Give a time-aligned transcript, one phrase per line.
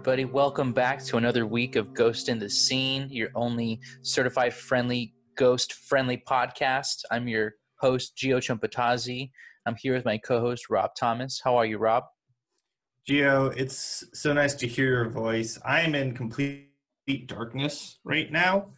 [0.00, 5.12] Everybody, welcome back to another week of Ghost in the Scene, your only certified friendly,
[5.36, 7.04] ghost friendly podcast.
[7.10, 9.30] I'm your host, Gio Chumpatazzi.
[9.66, 11.42] I'm here with my co host, Rob Thomas.
[11.44, 12.04] How are you, Rob?
[13.06, 15.58] Gio, it's so nice to hear your voice.
[15.66, 16.70] I am in complete
[17.26, 18.70] darkness right now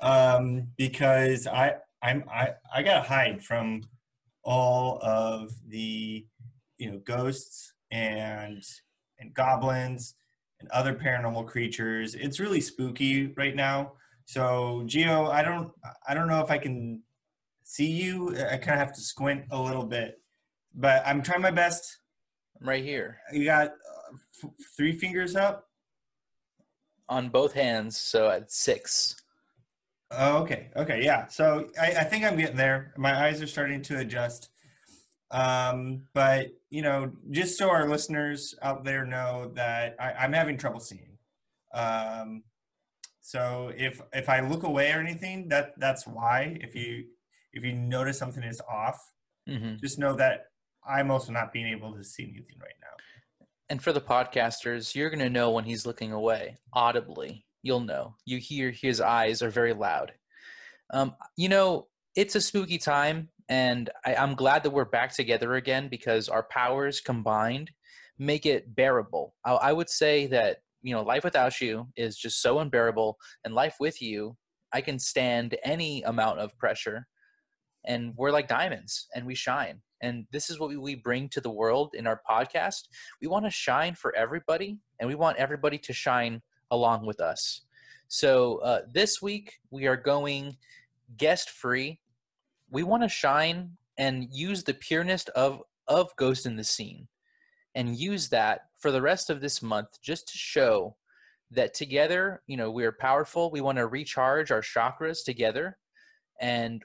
[0.00, 3.82] um, because I I'm I, I gotta hide from
[4.44, 6.24] all of the
[6.78, 8.62] you know ghosts and
[9.18, 10.14] and goblins
[10.60, 12.14] and other paranormal creatures.
[12.14, 13.92] It's really spooky right now.
[14.24, 15.72] So Gio, I don't
[16.06, 17.02] I don't know if I can
[17.64, 18.36] see you.
[18.36, 20.20] I kind of have to squint a little bit,
[20.74, 21.98] but I'm trying my best.
[22.60, 23.18] I'm right here.
[23.32, 25.68] You got uh, f- three fingers up
[27.08, 29.16] on both hands, so at six.
[30.12, 30.70] Oh, okay.
[30.76, 31.04] Okay.
[31.04, 31.26] Yeah.
[31.28, 32.92] So I, I think I'm getting there.
[32.96, 34.50] My eyes are starting to adjust.
[35.30, 40.56] Um, but you know, just so our listeners out there know that I, am having
[40.56, 41.18] trouble seeing.
[41.74, 42.44] Um,
[43.20, 46.56] so if if I look away or anything, that that's why.
[46.60, 47.04] If you
[47.52, 48.98] if you notice something is off,
[49.48, 49.76] mm-hmm.
[49.80, 50.46] just know that
[50.88, 53.46] I'm also not being able to see anything right now.
[53.68, 57.44] And for the podcasters, you're going to know when he's looking away audibly.
[57.62, 58.16] You'll know.
[58.24, 60.12] You hear his eyes are very loud.
[60.92, 65.56] Um, you know, it's a spooky time and I, I'm glad that we're back together
[65.56, 67.72] again because our powers combined
[68.16, 69.34] make it bearable.
[69.44, 73.52] I, I would say that you know life without you is just so unbearable, and
[73.54, 74.36] life with you,
[74.72, 77.06] I can stand any amount of pressure,
[77.84, 79.80] and we're like diamonds, and we shine.
[80.02, 82.84] And this is what we, we bring to the world in our podcast.
[83.20, 86.40] We want to shine for everybody, and we want everybody to shine
[86.70, 87.62] along with us.
[88.08, 90.56] So uh, this week we are going
[91.16, 91.98] guest free
[92.70, 97.08] we want to shine and use the pureness of of Ghost in the Scene
[97.74, 100.96] and use that for the rest of this month just to show
[101.50, 103.50] that together, you know, we're powerful.
[103.50, 105.78] We want to recharge our chakras together.
[106.40, 106.84] And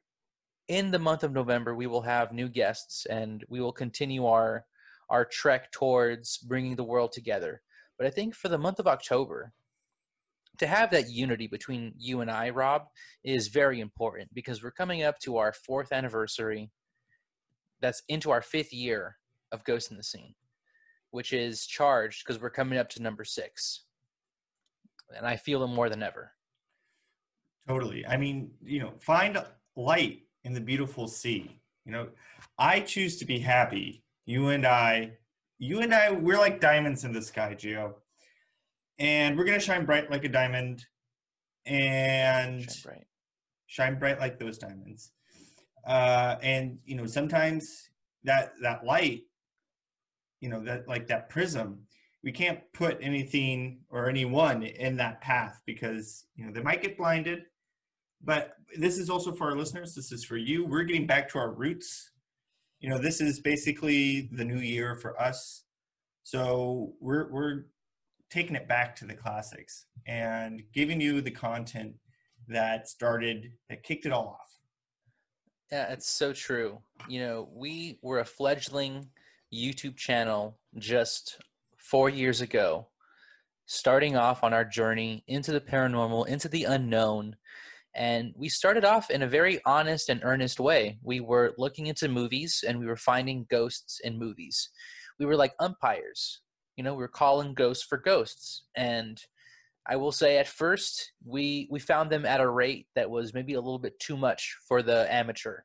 [0.68, 4.66] in the month of November, we will have new guests and we will continue our
[5.07, 7.62] our trek towards bringing the world together.
[7.96, 9.53] But I think for the month of October,
[10.59, 12.83] to have that unity between you and I, Rob,
[13.23, 16.71] is very important because we're coming up to our fourth anniversary.
[17.81, 19.17] That's into our fifth year
[19.51, 20.33] of Ghost in the Scene,
[21.11, 23.83] which is charged because we're coming up to number six.
[25.16, 26.31] And I feel it more than ever.
[27.67, 28.05] Totally.
[28.05, 29.43] I mean, you know, find
[29.75, 31.59] light in the beautiful sea.
[31.85, 32.07] You know,
[32.57, 34.03] I choose to be happy.
[34.25, 35.17] You and I,
[35.59, 37.95] you and I, we're like diamonds in the sky, Gio
[39.00, 40.85] and we're gonna shine bright like a diamond,
[41.66, 43.07] and shine bright,
[43.67, 45.11] shine bright like those diamonds.
[45.85, 47.89] Uh, and you know, sometimes
[48.23, 49.23] that that light,
[50.41, 51.85] you know, that like that prism,
[52.23, 56.97] we can't put anything or anyone in that path because you know they might get
[56.97, 57.44] blinded.
[58.23, 59.94] But this is also for our listeners.
[59.94, 60.66] This is for you.
[60.66, 62.09] We're getting back to our roots.
[62.79, 65.63] You know, this is basically the new year for us.
[66.23, 67.66] So we're we're
[68.29, 71.93] taking it back to the classics and giving you the content
[72.47, 74.59] that started that kicked it all off.
[75.71, 76.79] Yeah it's so true.
[77.07, 79.09] You know we were a fledgling
[79.53, 81.37] youtube channel just
[81.77, 82.87] four years ago
[83.67, 87.35] starting off on our journey into the paranormal into the unknown
[87.95, 90.99] and we started off in a very honest and earnest way.
[91.01, 94.69] We were looking into movies and we were finding ghosts in movies.
[95.17, 96.41] We were like umpires
[96.75, 98.63] you know, we are calling ghosts for ghosts.
[98.75, 99.22] And
[99.87, 103.53] I will say at first we we found them at a rate that was maybe
[103.53, 105.59] a little bit too much for the amateur.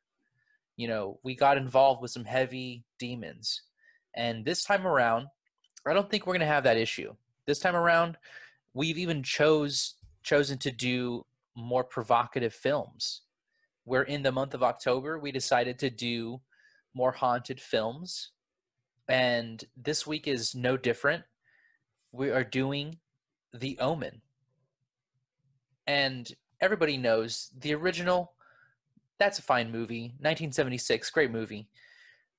[0.77, 3.63] You know, we got involved with some heavy demons.
[4.15, 5.27] And this time around,
[5.85, 7.15] I don't think we're going to have that issue.
[7.45, 8.17] This time around,
[8.73, 11.25] we've even chose chosen to do
[11.55, 13.21] more provocative films.
[13.83, 16.41] Where in the month of October, we decided to do
[16.93, 18.31] more haunted films
[19.11, 21.23] and this week is no different.
[22.13, 22.99] We are doing
[23.53, 24.21] The Omen.
[25.85, 26.31] And
[26.61, 28.31] everybody knows the original,
[29.19, 30.13] that's a fine movie.
[30.19, 31.67] 1976, great movie.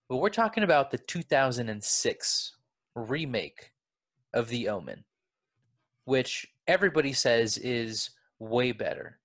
[0.08, 2.52] But we're talking about the 2006
[2.94, 3.72] remake
[4.32, 5.04] of The Omen,
[6.06, 9.18] which everybody says is way better.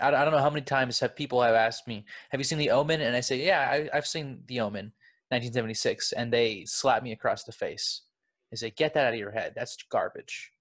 [0.00, 2.70] I, don't know how many times have people have asked me, "Have you seen The
[2.70, 4.92] Omen?" And I say, "Yeah, I, have seen The Omen."
[5.30, 8.02] 1976 and they slap me across the face.
[8.50, 9.52] They say, "Get that out of your head.
[9.54, 10.52] That's garbage."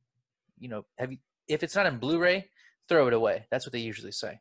[0.59, 1.19] You know, have you?
[1.47, 2.49] If it's not in Blu-ray,
[2.89, 3.45] throw it away.
[3.49, 4.39] That's what they usually say.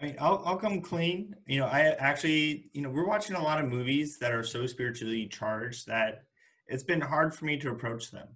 [0.00, 1.36] I mean, I'll I'll come clean.
[1.46, 4.66] You know, I actually, you know, we're watching a lot of movies that are so
[4.66, 6.24] spiritually charged that
[6.68, 8.28] it's been hard for me to approach them.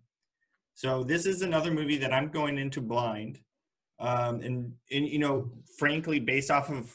[0.75, 3.41] So this is another movie that I'm going into blind.
[3.99, 6.93] Um, and, and, you know, frankly, based off of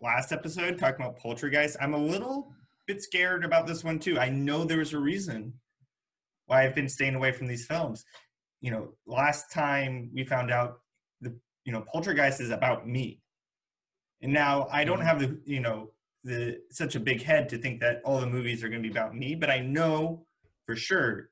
[0.00, 2.54] last episode talking about Poltergeist, I'm a little
[2.92, 4.18] bit scared about this one too.
[4.18, 5.54] I know there's a reason
[6.46, 8.04] why I've been staying away from these films.
[8.60, 10.80] You know, last time we found out
[11.20, 11.34] the,
[11.64, 13.20] you know, Poltergeist is about me.
[14.20, 15.06] And now I don't mm-hmm.
[15.06, 15.90] have the, you know,
[16.22, 18.92] the such a big head to think that all the movies are going to be
[18.92, 20.26] about me, but I know
[20.66, 21.30] for sure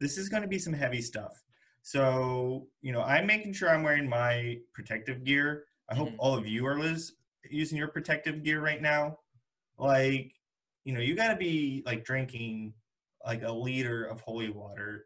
[0.00, 1.42] this is going to be some heavy stuff.
[1.82, 5.64] So, you know, I'm making sure I'm wearing my protective gear.
[5.90, 6.20] I hope mm-hmm.
[6.20, 7.12] all of you are Liz
[7.50, 9.18] using your protective gear right now.
[9.76, 10.32] Like,
[10.88, 12.72] you know, you got to be like drinking
[13.22, 15.04] like a liter of holy water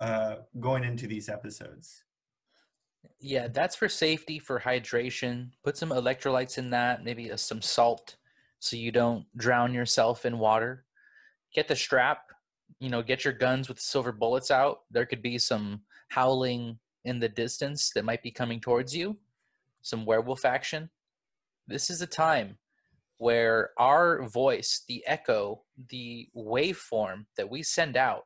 [0.00, 2.02] uh going into these episodes.
[3.20, 5.50] Yeah, that's for safety, for hydration.
[5.62, 8.16] Put some electrolytes in that, maybe uh, some salt
[8.58, 10.84] so you don't drown yourself in water.
[11.54, 12.32] Get the strap,
[12.80, 14.80] you know, get your guns with silver bullets out.
[14.90, 19.16] There could be some howling in the distance that might be coming towards you,
[19.80, 20.90] some werewolf action.
[21.68, 22.58] This is a time
[23.18, 28.24] where our voice, the echo, the waveform that we send out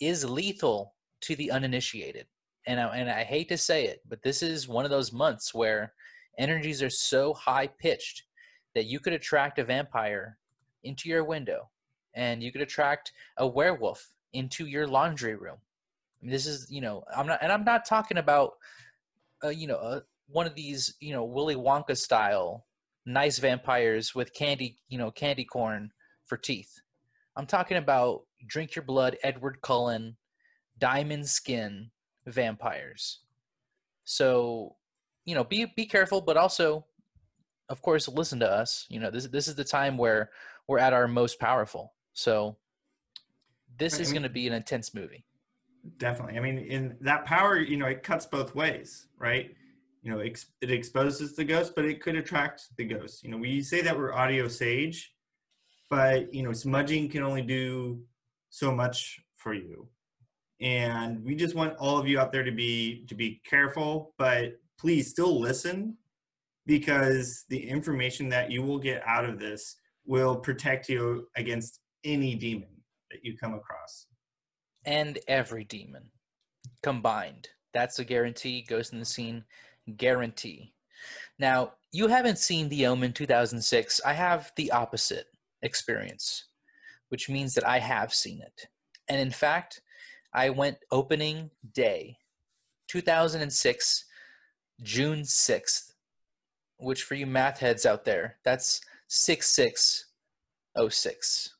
[0.00, 2.26] is lethal to the uninitiated.
[2.66, 5.54] And I, and I hate to say it, but this is one of those months
[5.54, 5.92] where
[6.38, 8.24] energies are so high pitched
[8.74, 10.38] that you could attract a vampire
[10.82, 11.68] into your window
[12.14, 15.56] and you could attract a werewolf into your laundry room.
[16.22, 18.54] This is, you know, I'm not, and I'm not talking about,
[19.44, 22.65] uh, you know, uh, one of these, you know, Willy Wonka style
[23.06, 25.92] nice vampires with candy, you know, candy corn
[26.26, 26.80] for teeth.
[27.36, 30.16] I'm talking about drink your blood, Edward Cullen,
[30.78, 31.90] diamond skin
[32.26, 33.20] vampires.
[34.04, 34.76] So,
[35.24, 36.84] you know, be be careful, but also
[37.68, 38.86] of course, listen to us.
[38.88, 40.30] You know, this this is the time where
[40.66, 41.92] we're at our most powerful.
[42.12, 42.56] So
[43.78, 45.24] this is going to be an intense movie.
[45.98, 46.38] Definitely.
[46.38, 49.54] I mean, in that power, you know, it cuts both ways, right?
[50.06, 53.24] You know, it exposes the ghost, but it could attract the ghost.
[53.24, 55.12] You know, we say that we're audio sage,
[55.90, 58.02] but you know, smudging can only do
[58.48, 59.88] so much for you.
[60.60, 64.60] And we just want all of you out there to be to be careful, but
[64.78, 65.96] please still listen
[66.66, 69.74] because the information that you will get out of this
[70.04, 72.68] will protect you against any demon
[73.10, 74.06] that you come across.
[74.84, 76.12] And every demon
[76.84, 77.48] combined.
[77.74, 78.64] That's a guarantee.
[78.68, 79.42] Ghost in the Scene
[79.96, 80.72] guarantee.
[81.38, 84.00] Now, you haven't seen The Omen 2006.
[84.04, 85.26] I have the opposite
[85.62, 86.46] experience,
[87.08, 88.68] which means that I have seen it.
[89.08, 89.80] And in fact,
[90.32, 92.18] I went opening day
[92.88, 94.04] 2006,
[94.82, 95.92] June 6th
[96.78, 101.54] which for you math heads out there, that's 6606.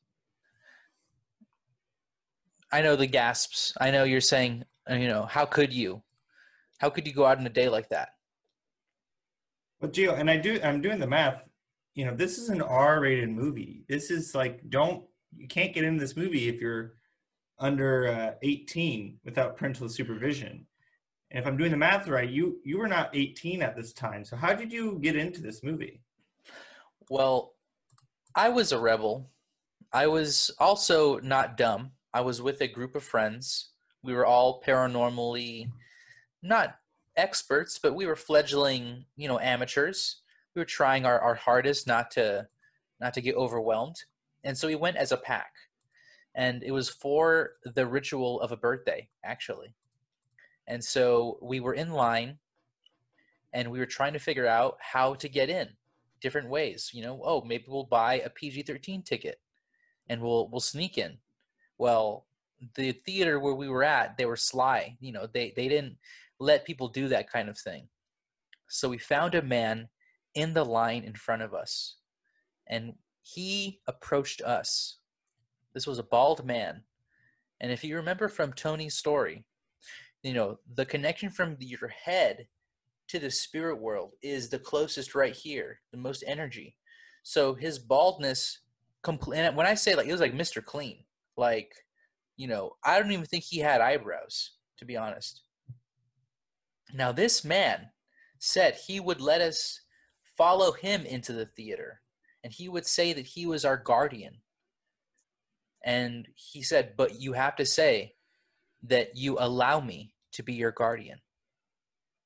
[2.73, 3.73] I know the gasps.
[3.81, 6.03] I know you're saying, you know, how could you?
[6.79, 8.16] How could you go out in a day like that?
[9.81, 11.43] Well, Gio, and I do, I'm doing the math.
[11.95, 13.85] You know, this is an R-rated movie.
[13.89, 15.05] This is like, don't,
[15.37, 16.95] you can't get into this movie if you're
[17.59, 20.67] under uh, 18 without parental supervision.
[21.31, 24.25] And if I'm doing the math right, you you were not 18 at this time.
[24.25, 26.01] So how did you get into this movie?
[27.11, 27.55] Well,
[28.35, 29.31] I was a rebel.
[29.93, 31.93] I was also not dumb.
[32.13, 33.71] I was with a group of friends.
[34.03, 35.71] We were all paranormally
[36.43, 36.77] not
[37.17, 40.23] experts, but we were fledgling, you know, amateurs.
[40.55, 42.49] We were trying our, our hardest not to
[43.01, 43.97] not to get overwhelmed.
[44.45, 45.53] And so we went as a pack.
[46.35, 49.75] And it was for the ritual of a birthday, actually.
[50.67, 52.39] And so we were in line
[53.53, 55.69] and we were trying to figure out how to get in
[56.21, 56.91] different ways.
[56.93, 59.41] You know, oh, maybe we'll buy a PG 13 ticket
[60.09, 61.19] and we'll we'll sneak in.
[61.79, 62.27] Well,
[62.75, 64.97] the theater where we were at, they were sly.
[65.01, 65.97] You know, they, they didn't
[66.39, 67.89] let people do that kind of thing.
[68.69, 69.89] So we found a man
[70.35, 71.97] in the line in front of us
[72.69, 74.99] and he approached us.
[75.75, 76.83] This was a bald man.
[77.61, 79.45] And if you remember from Tony's story,
[80.27, 82.47] you know the connection from your head
[83.09, 86.77] to the spirit world is the closest right here the most energy
[87.23, 88.59] so his baldness
[89.07, 90.99] and when i say like it was like mr clean
[91.37, 91.73] like
[92.37, 95.43] you know i don't even think he had eyebrows to be honest
[96.93, 97.91] now this man
[98.39, 99.81] said he would let us
[100.37, 102.01] follow him into the theater
[102.45, 104.41] and he would say that he was our guardian
[105.85, 108.13] and he said but you have to say
[108.89, 111.19] that you allow me to be your guardian.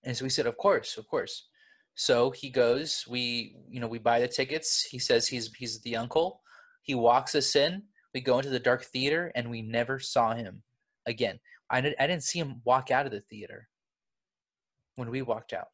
[0.05, 1.47] And so we said, of course, of course.
[1.95, 4.83] So he goes, we, you know, we buy the tickets.
[4.83, 6.41] He says he's, he's the uncle.
[6.83, 7.83] He walks us in.
[8.15, 10.63] We go into the dark theater and we never saw him
[11.07, 11.39] again.
[11.71, 13.69] I, I didn't see him walk out of the theater
[15.01, 15.69] when we walked out.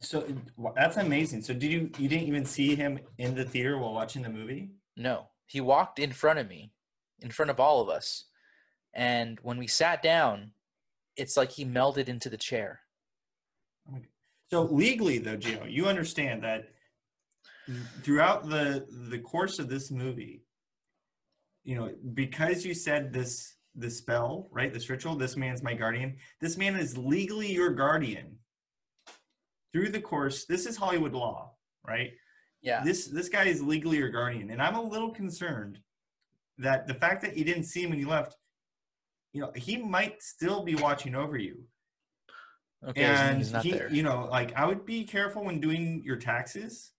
[0.00, 0.26] So
[0.76, 1.42] that's amazing.
[1.42, 4.70] So did you you didn't even see him in the theater while watching the movie?
[4.96, 6.72] No, he walked in front of me,
[7.20, 8.26] in front of all of us.
[8.94, 10.50] And when we sat down,
[11.16, 12.80] it's like he melded into the chair.
[13.90, 14.00] Oh
[14.50, 16.70] so legally, though, Gio, you understand that
[18.02, 20.42] throughout the the course of this movie,
[21.64, 24.72] you know, because you said this the spell, right?
[24.72, 26.16] This ritual, this man's my guardian.
[26.40, 28.38] This man is legally your guardian.
[29.72, 31.54] Through the course, this is Hollywood law,
[31.86, 32.12] right?
[32.62, 32.82] Yeah.
[32.82, 35.78] This this guy is legally your guardian, and I'm a little concerned
[36.58, 38.36] that the fact that you didn't see him when you left,
[39.32, 41.64] you know, he might still be watching over you
[42.86, 43.88] Okay, and he's not he, there.
[43.90, 46.92] you know, like I would be careful when doing your taxes,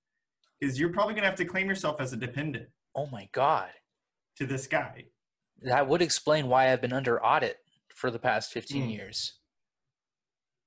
[0.59, 3.69] because you're probably gonna have to claim yourself as a dependent oh my God.
[4.37, 5.05] to this guy.
[5.63, 7.57] That would explain why I've been under audit
[7.93, 8.93] for the past 15 Mm.
[8.93, 9.39] years.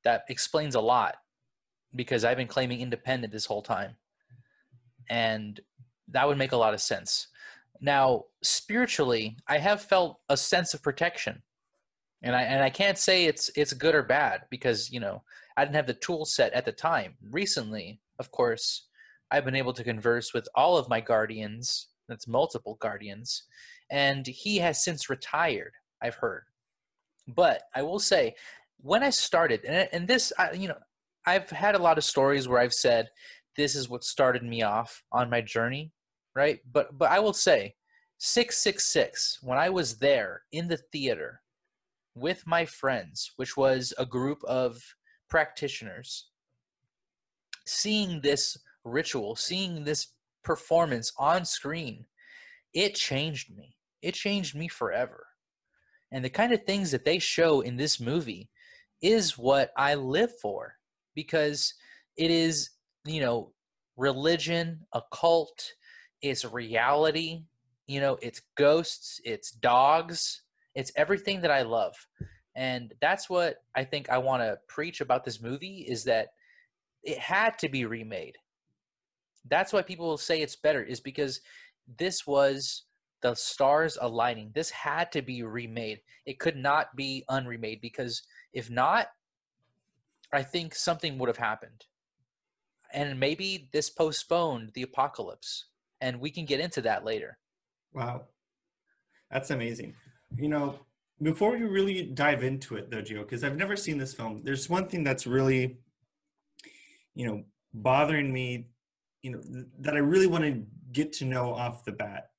[0.04, 1.16] That explains a lot
[1.94, 3.96] because I've been claiming independent this whole time.
[5.08, 5.60] And
[6.08, 7.28] that would make a lot of sense.
[7.80, 11.42] Now, spiritually, I have felt a sense of protection.
[12.22, 15.22] And I and I can't say it's it's good or bad because, you know,
[15.56, 17.16] I didn't have the tool set at the time.
[17.30, 18.86] Recently, of course,
[19.32, 23.42] I've been able to converse with all of my guardians, that's multiple guardians,
[23.92, 26.44] and he has since retired i've heard
[27.28, 28.34] but i will say
[28.78, 30.78] when i started and, and this I, you know
[31.26, 33.08] i've had a lot of stories where i've said
[33.56, 35.92] this is what started me off on my journey
[36.34, 36.60] right?
[36.70, 37.74] But but i will say
[38.18, 41.40] 666 when i was there in the theater
[42.14, 44.82] with my friends which was a group of
[45.28, 46.28] practitioners
[47.66, 50.08] seeing this ritual seeing this
[50.42, 52.06] performance on screen
[52.74, 53.76] it changed me.
[54.00, 55.26] It changed me forever.
[56.10, 58.50] And the kind of things that they show in this movie
[59.00, 60.76] is what I live for
[61.14, 61.74] because
[62.16, 62.70] it is,
[63.04, 63.52] you know,
[63.96, 65.72] religion, occult,
[66.20, 67.44] it's reality,
[67.86, 70.42] you know, it's ghosts, it's dogs,
[70.74, 71.94] it's everything that I love.
[72.54, 76.28] And that's what I think I want to preach about this movie is that
[77.02, 78.36] it had to be remade.
[79.48, 81.40] That's why people say it's better is because
[81.98, 82.84] this was
[83.22, 84.50] the stars aligning.
[84.54, 86.00] This had to be remade.
[86.26, 89.08] It could not be unremade because if not,
[90.32, 91.86] I think something would have happened.
[92.92, 95.66] And maybe this postponed the apocalypse.
[96.00, 97.38] And we can get into that later.
[97.94, 98.22] Wow,
[99.30, 99.94] that's amazing.
[100.36, 100.80] You know,
[101.20, 104.42] before we really dive into it, though, Gio, because I've never seen this film.
[104.42, 105.78] There's one thing that's really,
[107.14, 108.68] you know, bothering me.
[109.22, 112.32] You know, th- that I really want to get to know off the bat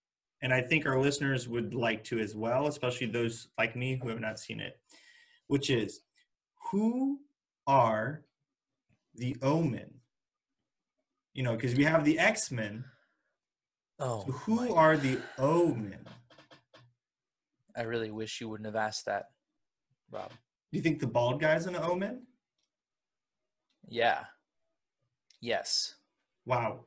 [0.44, 4.10] and I think our listeners would like to as well, especially those like me who
[4.10, 4.78] have not seen it,
[5.48, 6.02] which is
[6.70, 7.22] who
[7.68, 8.24] are
[9.16, 9.94] the Omen?
[11.34, 12.86] You know, because we have the X Men.
[14.00, 16.06] Oh, So who are the Omen?
[17.76, 19.32] I really wish you wouldn't have asked that,
[20.12, 20.30] Rob.
[20.30, 22.24] Do you think the bald guy's an Omen?
[23.88, 24.26] Yeah.
[25.42, 25.96] Yes.
[26.46, 26.86] Wow.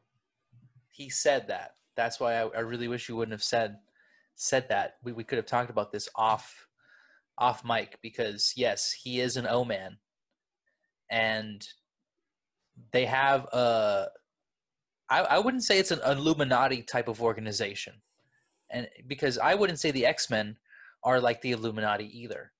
[0.89, 1.73] He said that.
[1.97, 3.77] That's why I, I really wish you wouldn't have said
[4.35, 4.97] said that.
[5.03, 6.67] We we could have talked about this off
[7.39, 9.97] off mic because yes, he is an O-man.
[11.11, 11.67] And
[12.93, 14.09] they have a
[15.09, 17.95] I, I wouldn't say it's an Illuminati type of organization.
[18.71, 20.57] And because I wouldn't say the X-Men
[21.05, 22.53] are like the Illuminati either.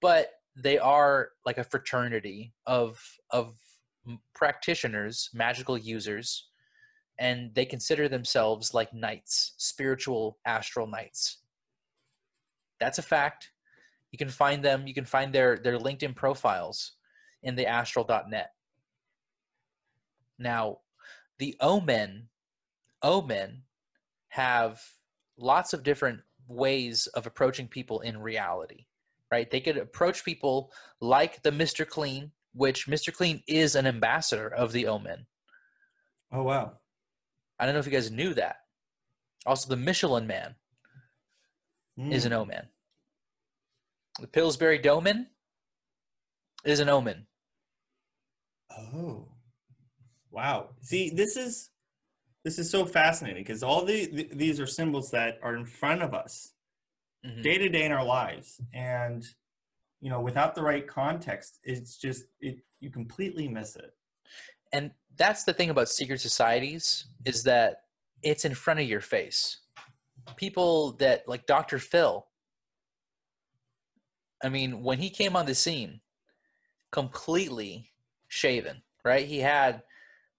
[0.00, 3.54] But they are like a fraternity of of
[4.34, 6.48] practitioners, magical users,
[7.18, 11.38] and they consider themselves like knights, spiritual astral knights.
[12.80, 13.50] That's a fact.
[14.10, 16.92] You can find them, you can find their their LinkedIn profiles
[17.42, 18.50] in the astral.net.
[20.38, 20.78] Now,
[21.38, 22.28] the omen
[23.02, 23.62] omen
[24.28, 24.80] have
[25.36, 28.86] lots of different ways of approaching people in reality
[29.32, 30.70] right they could approach people
[31.00, 35.26] like the mr clean which mr clean is an ambassador of the omen
[36.30, 36.72] Oh wow.
[37.58, 38.56] i don't know if you guys knew that
[39.46, 40.54] also the michelin man
[41.98, 42.26] is Mm.
[42.26, 42.68] an omen
[44.20, 45.28] the pillsbury doman
[46.64, 47.26] is an omen
[48.78, 49.28] Oh,
[50.30, 50.70] wow.
[50.82, 51.70] See, this is
[52.44, 56.02] this is so fascinating because all the, th these are symbols that are in front
[56.02, 56.54] of us
[57.42, 59.24] day to day in our lives, and
[60.00, 63.92] you know, without the right context, it's just it you completely miss it.
[64.72, 67.82] and that's the thing about secret societies is that
[68.22, 69.62] it's in front of your face
[70.36, 71.78] people that like Dr.
[71.78, 72.26] Phil.
[74.44, 76.00] I mean, when he came on the scene,
[76.90, 77.91] completely
[78.32, 79.26] shaven, right?
[79.26, 79.82] He had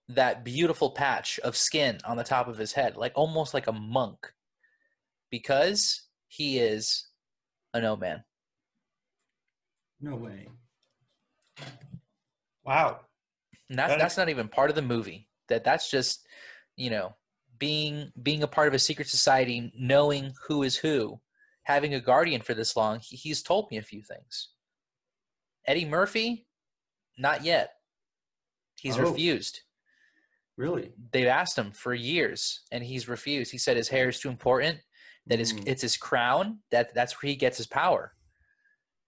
[0.10, 3.72] that beautiful patch of skin on the top of his head, like almost like a
[3.72, 4.34] monk,
[5.30, 7.08] because he is
[7.74, 8.24] a no man.
[10.02, 10.48] No way.
[12.66, 13.02] Wow.
[13.70, 15.30] And that's That that's not even part of the movie.
[15.50, 16.26] That that's just,
[16.76, 17.16] you know,
[17.60, 21.22] being being a part of a secret society, knowing who is who,
[21.64, 23.00] having a guardian for this long.
[23.02, 24.50] He, he's told me a few things.
[25.68, 26.48] Eddie Murphy,
[27.18, 27.76] not yet.
[28.84, 29.10] He's Oh.
[29.10, 29.62] refused.
[30.58, 30.94] Really?
[31.12, 33.52] They've asked him for years, and he's refused.
[33.52, 34.82] He said his hair is too important.
[35.26, 35.64] That is, Mm.
[35.66, 36.62] it's his crown.
[36.70, 38.14] That that's where he gets his power.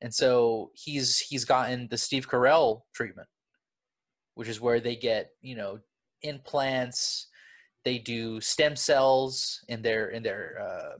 [0.02, 3.28] And so he's he's gotten the Steve Carell treatment,
[4.36, 5.82] which is where they get you know
[6.22, 7.28] implants.
[7.84, 10.58] They do stem cells in their in their.
[10.62, 10.98] Uh,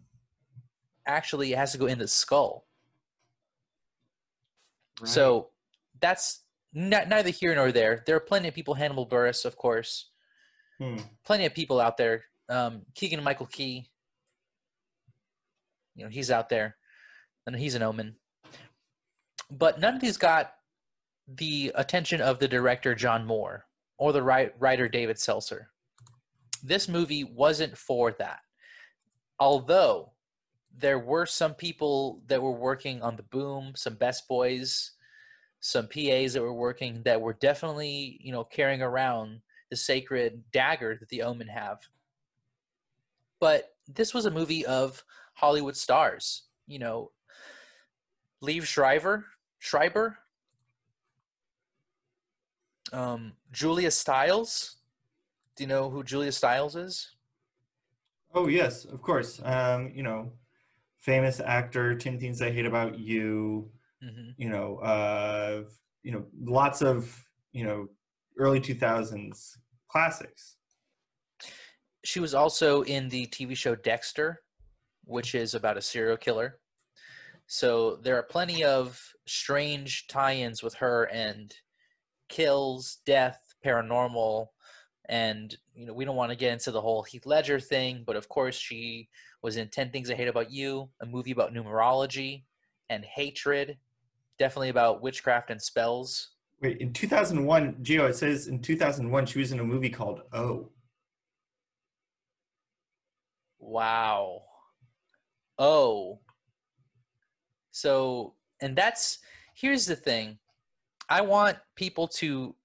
[1.08, 2.68] actually, it has to go in the skull.
[5.02, 5.10] Right.
[5.10, 5.52] So
[6.02, 6.45] that's
[6.76, 8.04] neither here nor there.
[8.06, 8.74] There are plenty of people.
[8.74, 10.10] Hannibal Buress, of course.
[10.78, 10.98] Hmm.
[11.24, 12.26] Plenty of people out there.
[12.50, 13.88] Um, Keegan Michael Key.
[15.96, 16.76] You know he's out there,
[17.48, 18.16] and he's an omen.
[19.50, 20.54] But none of these got
[21.28, 23.66] the attention of the director John Moore
[23.98, 25.70] or the writer David Seltzer.
[26.62, 28.40] This movie wasn't for that.
[29.40, 30.12] Although
[30.78, 34.92] there were some people that were working on the boom, some best boys,
[35.66, 40.96] some PAs that were working that were definitely, you know, carrying around the sacred dagger
[41.00, 41.80] that the Omen have.
[43.40, 47.10] But this was a movie of Hollywood stars, you know,
[48.44, 49.26] Liev Schreiber,
[49.58, 50.20] Schreiber,
[52.94, 54.76] um, Julia Stiles.
[55.56, 57.10] Do you know who Julia Stiles is?
[58.36, 59.42] Oh yes, of course.
[59.44, 60.32] Um, you know,
[61.00, 63.72] famous actor, Ten Things I Hate About You.
[64.02, 65.64] Hmm You know, uh,
[66.04, 67.88] you know, lots of you know
[68.38, 69.58] early two thousands
[69.90, 70.58] classics.
[72.04, 74.42] She was also in the TV show Dexter,
[75.06, 76.60] which is about a serial killer.
[77.48, 81.54] So there are plenty of strange tie-ins with her and
[82.30, 84.48] kills, death, paranormal,
[85.08, 88.16] and you know we don't want to get into the whole Heath Ledger thing, but
[88.16, 89.10] of course she
[89.42, 92.44] was in Ten Things I Hate About You, a movie about numerology
[92.90, 93.78] and hatred,
[94.40, 96.30] definitely about witchcraft and spells.
[96.62, 99.60] Wait, in two thousand one, Gio, it says in two thousand one she was in
[99.60, 100.70] a movie called Oh.
[103.60, 104.44] Wow.
[105.58, 106.20] Oh.
[107.72, 109.20] So, and that's
[109.56, 110.38] here's the thing.
[111.10, 112.56] I want people to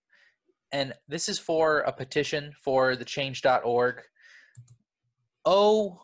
[0.73, 4.03] and this is for a petition for the change.org.
[5.45, 6.01] Oh,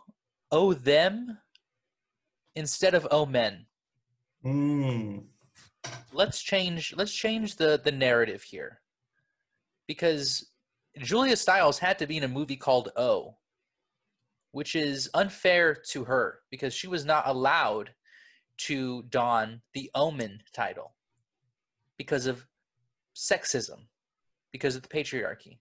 [0.50, 1.38] oh them
[2.56, 3.66] instead of oh men.
[4.46, 5.24] Mm.
[6.12, 8.80] Let's change let's change the the narrative here.
[9.88, 10.50] Because
[10.98, 13.36] Julia Stiles had to be in a movie called Oh,
[14.52, 17.90] which is unfair to her because she was not allowed
[18.58, 20.94] to don the Omen title
[21.98, 22.46] because of
[23.14, 23.86] sexism,
[24.52, 25.58] because of the patriarchy.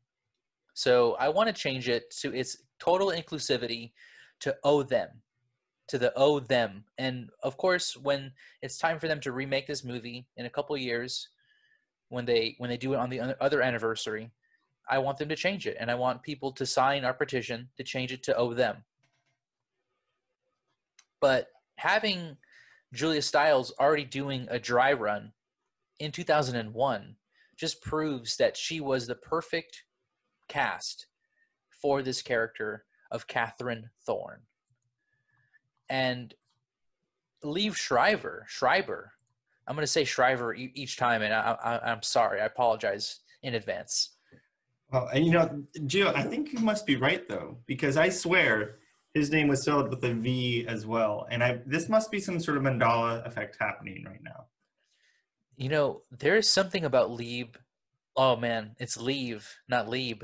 [0.74, 3.94] So I want to change it to its total inclusivity
[4.42, 5.10] to owe them,
[5.88, 6.86] to the owe them.
[6.98, 10.76] And of course, when it's time for them to remake this movie in a couple
[10.78, 11.30] years,
[12.10, 14.32] when they when they do it on the other anniversary,
[14.90, 17.84] I want them to change it, and I want people to sign our petition to
[17.84, 18.84] change it to owe them.
[21.20, 22.38] But having
[22.94, 25.34] Julia Stiles already doing a dry run
[26.00, 27.16] in 2001
[27.58, 29.84] just proves that she was the perfect
[30.48, 31.08] cast
[31.82, 34.42] for this character of Catherine Thorne.
[35.90, 36.34] And
[37.44, 39.12] Leave Shriver, Schreiber,
[39.68, 43.20] I'm going to say Shriver e- each time, and I, I, I'm sorry, I apologize
[43.44, 44.12] in advance.
[44.92, 48.78] Well, and you know, Gio, I think you must be right though, because I swear
[49.14, 52.40] his name was spelled with a V as well, and I this must be some
[52.40, 54.46] sort of Mandela effect happening right now.
[55.58, 57.58] You know, there is something about Lieb.
[58.16, 60.24] Oh man, it's Leave, not Lieb.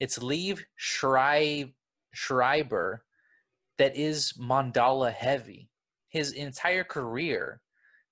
[0.00, 1.72] It's Leave Schrei,
[2.12, 3.04] Schreiber
[3.80, 5.70] that is Mandela heavy.
[6.10, 7.62] His entire career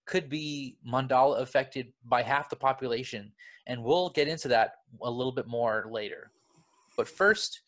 [0.07, 3.31] could be Mandela affected by half the population,
[3.67, 6.31] and we'll get into that a little bit more later.
[6.97, 7.61] But first,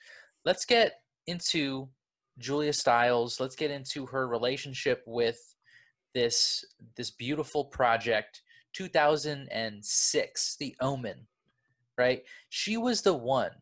[0.47, 1.91] let's get into
[2.39, 3.39] Julia Stiles.
[3.39, 5.55] Let's get into her relationship with
[6.15, 6.65] this
[6.97, 11.27] this beautiful project 2006 the omen
[11.97, 13.53] right she was the one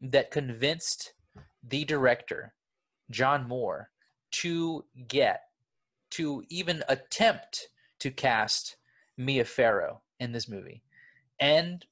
[0.00, 1.14] that convinced
[1.68, 2.54] the director
[3.10, 3.90] john moore
[4.30, 5.42] to get
[6.10, 8.76] to even attempt to cast
[9.16, 10.82] Mia Farrow in this movie.
[11.40, 11.84] And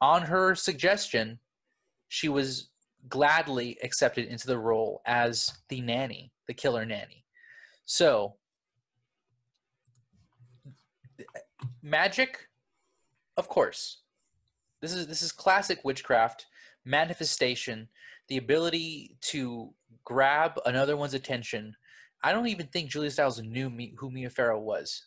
[0.00, 1.38] on her suggestion,
[2.08, 2.68] she was
[3.08, 7.24] gladly accepted into the role as the nanny, the killer nanny.
[7.84, 8.36] So,
[11.82, 12.48] magic,
[13.36, 13.98] of course.
[14.80, 16.46] This is this is classic witchcraft
[16.84, 17.88] manifestation,
[18.28, 19.72] the ability to
[20.04, 21.74] grab another one's attention.
[22.22, 25.06] I don't even think Julia Stiles knew me, who Mia Farrow was,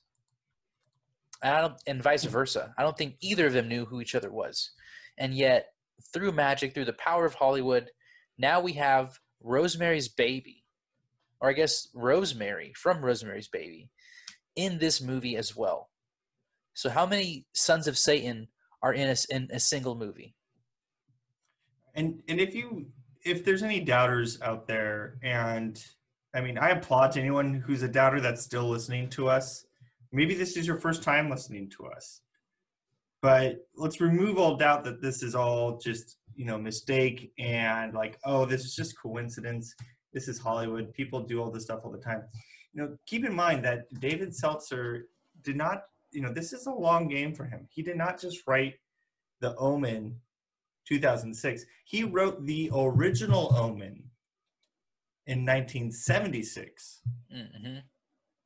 [1.44, 2.30] and I don't, and vice hmm.
[2.30, 2.74] versa.
[2.78, 4.72] I don't think either of them knew who each other was,
[5.18, 5.68] and yet
[6.14, 7.90] through magic, through the power of Hollywood,
[8.38, 10.64] now we have Rosemary's Baby,
[11.42, 13.90] or I guess Rosemary from Rosemary's Baby,
[14.56, 15.90] in this movie as well.
[16.74, 18.48] So, how many sons of Satan
[18.84, 20.36] are in a, in a single movie?
[21.96, 22.88] And and if you
[23.28, 25.82] if there's any doubters out there, and
[26.34, 29.66] I mean, I applaud to anyone who's a doubter that's still listening to us.
[30.12, 32.22] Maybe this is your first time listening to us,
[33.22, 38.18] but let's remove all doubt that this is all just you know mistake and like
[38.24, 39.76] oh this is just coincidence.
[40.14, 40.94] This is Hollywood.
[40.94, 42.24] People do all this stuff all the time.
[42.74, 45.08] You know, keep in mind that David Seltzer
[45.44, 45.84] did not.
[46.12, 47.68] You know, this is a long game for him.
[47.70, 48.76] He did not just write
[49.42, 50.16] The Omen
[50.88, 51.66] 2006.
[51.86, 54.04] He wrote the original Omen
[55.28, 57.02] in 1976.
[57.34, 57.78] Mm-hmm.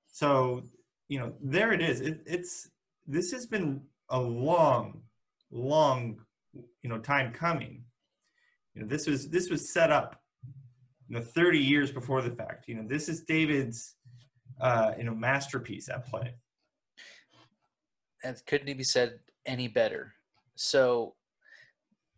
[0.07, 0.63] So,
[1.07, 2.01] you know, there it is.
[2.01, 2.69] It, it's
[3.07, 5.01] this has been a long,
[5.51, 6.19] long,
[6.53, 7.83] you know, time coming.
[8.73, 10.21] You know, this was this was set up,
[11.07, 12.67] you know, 30 years before the fact.
[12.67, 13.95] You know, this is David's,
[14.59, 16.33] uh, you know, masterpiece at play.
[18.23, 20.13] And couldn't be said any better.
[20.55, 21.15] So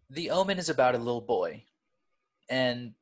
[0.10, 1.64] the Omen is about a little boy,
[2.50, 2.94] and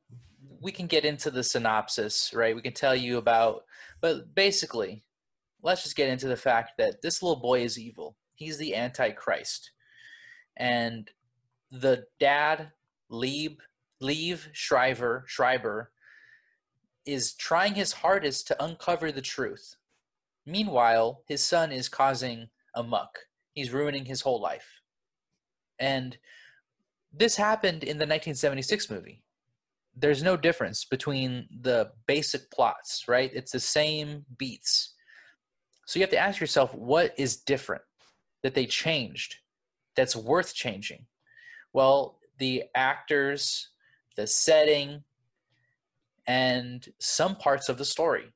[0.60, 2.54] we can get into the synopsis, right?
[2.54, 3.64] We can tell you about,
[4.00, 5.04] but basically,
[5.62, 8.16] let's just get into the fact that this little boy is evil.
[8.34, 9.72] He's the Antichrist,
[10.56, 11.10] and
[11.70, 12.72] the dad,
[13.08, 13.60] Lieb,
[14.02, 15.90] Liev Schreiber, Schreiber,
[17.06, 19.76] is trying his hardest to uncover the truth.
[20.46, 23.18] Meanwhile, his son is causing a muck.
[23.54, 24.80] He's ruining his whole life.
[25.78, 26.16] And
[27.12, 29.22] this happened in the 1976 movie.
[29.94, 33.30] There's no difference between the basic plots, right?
[33.34, 34.94] It's the same beats.
[35.86, 37.82] So you have to ask yourself what is different
[38.42, 39.36] that they changed
[39.94, 41.06] that's worth changing?
[41.72, 43.68] Well, the actors,
[44.16, 45.02] the setting,
[46.26, 48.32] and some parts of the story.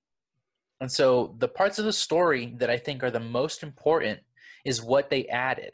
[0.81, 4.21] And so the parts of the story that I think are the most important
[4.65, 5.73] is what they added.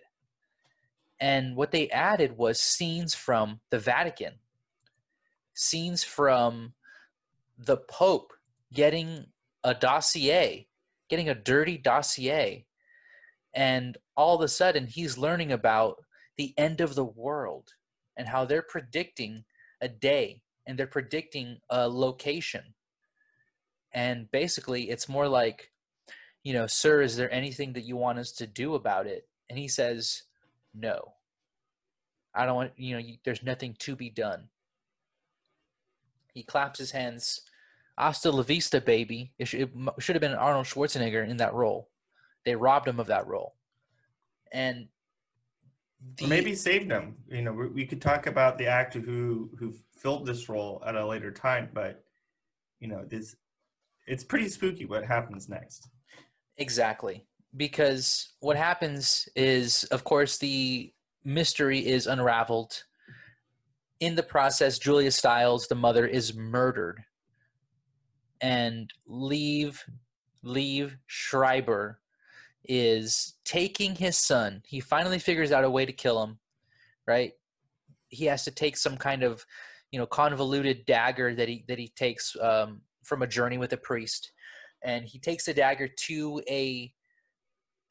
[1.22, 4.40] And what they added was scenes from the Vatican,
[5.54, 6.72] scenes from
[7.56, 8.32] the Pope
[8.72, 9.26] getting
[9.62, 10.66] a dossier,
[11.08, 12.66] getting a dirty dossier.
[13.54, 16.02] And all of a sudden, he's learning about
[16.36, 17.68] the end of the world
[18.16, 19.44] and how they're predicting
[19.80, 22.74] a day and they're predicting a location.
[23.92, 25.70] And basically, it's more like,
[26.42, 29.28] you know, sir, is there anything that you want us to do about it?
[29.48, 30.24] And he says,
[30.74, 31.14] no.
[32.34, 34.48] I don't want, you know, you, there's nothing to be done.
[36.32, 37.42] He claps his hands.
[37.98, 39.32] Hasta la vista, baby.
[39.38, 41.90] It, sh- it should have been Arnold Schwarzenegger in that role.
[42.44, 43.54] They robbed him of that role.
[44.50, 44.88] And
[46.16, 47.16] the, maybe saved him.
[47.28, 50.96] You know, we, we could talk about the actor who who filled this role at
[50.96, 52.02] a later time, but
[52.80, 53.36] you know, this
[54.06, 55.88] it's pretty spooky what happens next.
[56.56, 57.24] Exactly
[57.56, 60.92] because what happens is, of course, the
[61.24, 62.84] mystery is unraveled.
[64.00, 67.04] In the process, Julia Stiles, the mother, is murdered.
[68.40, 69.78] And Liev,
[70.44, 72.00] Liev Schreiber
[72.64, 74.62] is taking his son.
[74.66, 76.38] He finally figures out a way to kill him,
[77.06, 77.32] right?
[78.08, 79.44] He has to take some kind of,
[79.90, 83.76] you know, convoluted dagger that he that he takes um, from a journey with a
[83.76, 84.32] priest,
[84.82, 86.92] and he takes the dagger to a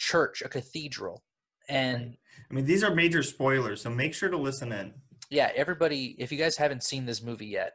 [0.02, 1.24] church, a cathedral.
[1.70, 2.18] And
[2.50, 4.94] I mean, these are major spoilers, so make sure to listen in.
[5.30, 7.74] Yeah, everybody, if you guys haven't seen this movie yet,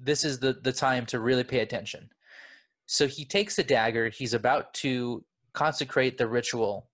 [0.00, 2.08] this is the, the time to really pay attention.
[2.86, 6.88] So he takes a dagger, he's about to consecrate the ritual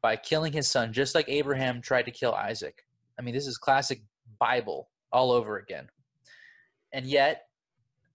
[0.00, 2.84] by killing his son, just like Abraham tried to kill Isaac.
[3.18, 4.00] I mean, this is classic
[4.38, 5.88] Bible all over again.
[6.92, 7.48] And yet,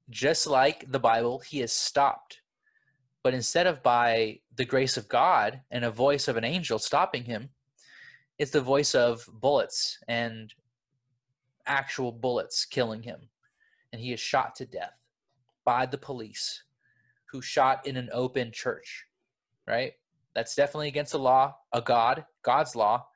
[0.09, 2.40] just like the Bible, he is stopped
[3.23, 7.25] but instead of by the grace of God and a voice of an angel stopping
[7.25, 7.49] him,
[8.39, 10.53] it's the voice of bullets and
[11.67, 13.29] actual bullets killing him.
[13.93, 14.93] And he is shot to death.
[15.63, 16.63] by the police
[17.31, 19.05] who shot in an open church,
[19.67, 19.93] right?
[20.35, 23.07] That's definitely against the law, a God, God's law.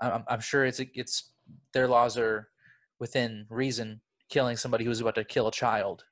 [0.00, 1.30] I'm, I'm sure it's it's
[1.72, 2.48] their laws are
[2.98, 4.00] within reason.
[4.28, 6.04] Killing somebody who's about to kill a child,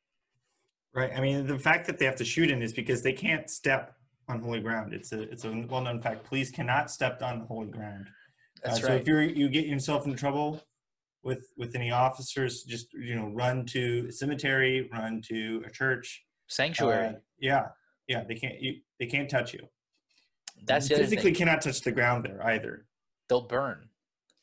[0.99, 1.13] Right.
[1.17, 3.95] I mean, the fact that they have to shoot in is because they can't step
[4.29, 4.93] on holy ground.
[4.93, 6.25] It's a it's a well known fact.
[6.25, 8.09] Police cannot step on holy ground.
[8.65, 9.01] That's Uh, So right.
[9.01, 10.61] if you're you get yourself in trouble
[11.23, 16.25] with with any officers, just you know run to a cemetery, run to a church.
[16.49, 17.07] Sanctuary.
[17.07, 17.67] Uh, yeah,
[18.09, 18.25] yeah.
[18.25, 19.69] They can't you, they can't touch you.
[20.65, 22.87] That's you the physically cannot touch the ground there either.
[23.29, 23.89] They'll burn.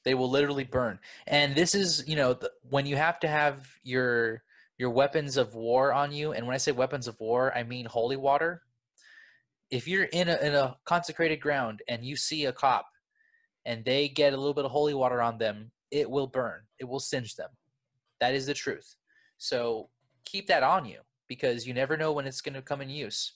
[0.06, 1.00] They will literally burn.
[1.28, 4.44] And this is, you know, the, when you have to have your
[4.78, 7.86] your weapons of war on you, and when I say weapons of war, I mean
[7.86, 8.62] holy water.
[9.72, 12.86] If you're in a in a consecrated ground and you see a cop
[13.66, 16.62] and they get a little bit of holy water on them, it will burn.
[16.80, 17.50] It will singe them.
[18.20, 18.96] That is the truth.
[19.38, 19.90] So
[20.24, 23.34] keep that on you because you never know when it's going to come in use.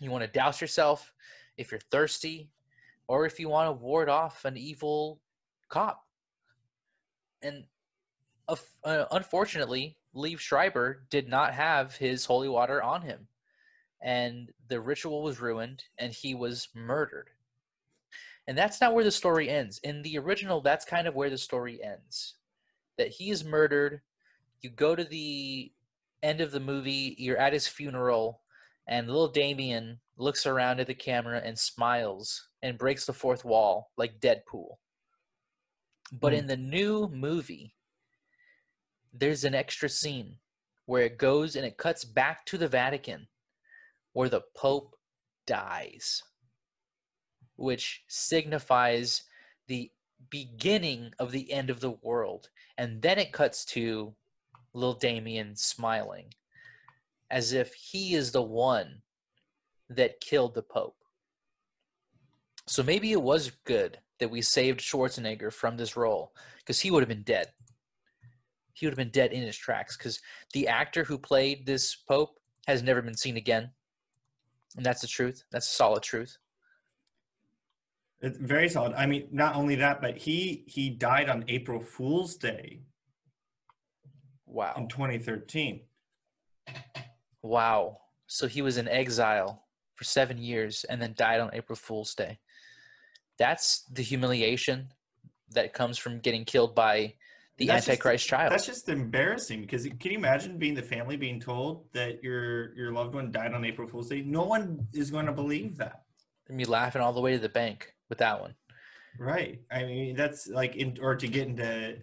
[0.00, 1.12] You want to douse yourself
[1.56, 2.50] if you're thirsty
[3.08, 5.20] or if you want to ward off an evil
[5.68, 6.02] cop.
[7.42, 7.64] And
[8.48, 13.28] uh, unfortunately, Liev Schreiber did not have his holy water on him.
[14.02, 17.30] And the ritual was ruined and he was murdered.
[18.46, 19.78] And that's not where the story ends.
[19.82, 22.34] In the original, that's kind of where the story ends.
[22.96, 24.00] That he is murdered.
[24.62, 25.72] You go to the
[26.22, 28.40] end of the movie, you're at his funeral,
[28.86, 33.90] and little Damien looks around at the camera and smiles and breaks the fourth wall
[33.96, 34.78] like Deadpool.
[36.12, 36.38] But Hmm.
[36.38, 37.74] in the new movie,
[39.18, 40.36] there's an extra scene
[40.86, 43.26] where it goes and it cuts back to the Vatican
[44.12, 44.96] where the Pope
[45.46, 46.22] dies,
[47.56, 49.24] which signifies
[49.66, 49.90] the
[50.30, 52.48] beginning of the end of the world.
[52.78, 54.14] And then it cuts to
[54.72, 56.26] little Damien smiling
[57.30, 59.02] as if he is the one
[59.88, 60.96] that killed the Pope.
[62.66, 67.00] So maybe it was good that we saved Schwarzenegger from this role because he would
[67.00, 67.52] have been dead.
[68.76, 70.20] He would have been dead in his tracks because
[70.52, 73.70] the actor who played this Pope has never been seen again.
[74.76, 75.44] And that's the truth.
[75.50, 76.36] That's solid truth.
[78.20, 78.92] It's very solid.
[78.92, 82.82] I mean, not only that, but he he died on April Fool's Day
[84.44, 84.74] Wow.
[84.76, 85.80] in 2013.
[87.42, 87.98] Wow.
[88.26, 92.38] So he was in exile for seven years and then died on April Fool's Day.
[93.38, 94.88] That's the humiliation
[95.52, 97.14] that comes from getting killed by
[97.58, 98.52] the That's just- Antichrist child.
[98.52, 102.92] That's just embarrassing because can you imagine being the family being told that your your
[102.92, 104.22] loved one died on April Fool's Day?
[104.22, 106.02] No one is going to believe that.
[106.48, 108.54] And me laughing all the way to the bank with that one.
[109.18, 109.60] Right.
[109.70, 111.98] I mean, that's like in or to get into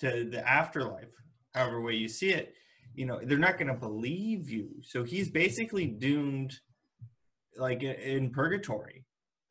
[0.00, 1.12] to the afterlife,
[1.54, 2.54] however way you see it,
[2.94, 4.68] you know, they're not going to believe you.
[4.82, 6.54] So he's basically doomed
[7.56, 9.04] like in purgatory,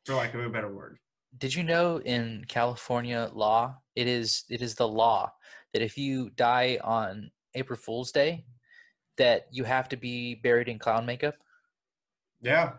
[0.04, 0.98] for lack of a better word.
[1.36, 5.32] Did you know in California law, it is it is the law
[5.72, 8.44] that if you die on April Fool's Day,
[9.16, 11.34] that you have to be buried in clown makeup?
[12.40, 12.74] Yeah.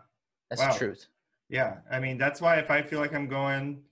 [0.48, 0.72] That's Wow.
[0.72, 1.06] the truth.
[1.50, 1.80] Yeah.
[1.90, 3.82] I mean, that's why if I feel like I'm going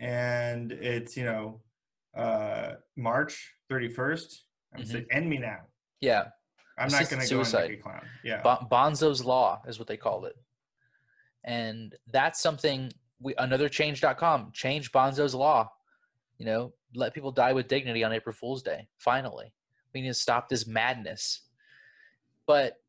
[0.00, 1.60] and it's, you know,
[2.16, 4.42] uh March 31st,
[4.74, 4.86] I'm Mhm.
[4.86, 5.60] saying, end me now.
[6.00, 6.30] Yeah.
[6.78, 7.80] I'm not going to go suicide.
[7.82, 8.08] clown.
[8.24, 8.40] Yeah.
[8.42, 10.36] Bon- Bonzo's law is what they called it.
[11.44, 15.70] And that's something we another change.com change Bonzo's law.
[16.38, 18.88] You know, let people die with dignity on April Fool's Day.
[18.98, 19.52] Finally.
[19.92, 21.42] We need to stop this madness.
[22.46, 22.80] But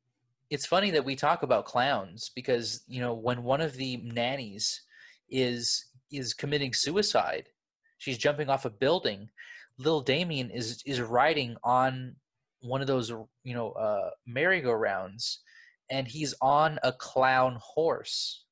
[0.50, 4.82] it's funny that we talk about clowns because, you know, when one of the nannies
[5.30, 7.50] is is committing suicide,
[7.98, 9.30] she's jumping off a building,
[9.78, 12.16] little Damien is is riding on
[12.62, 13.10] one of those
[13.44, 15.42] you know uh merry-go-rounds
[15.90, 18.46] and he's on a clown horse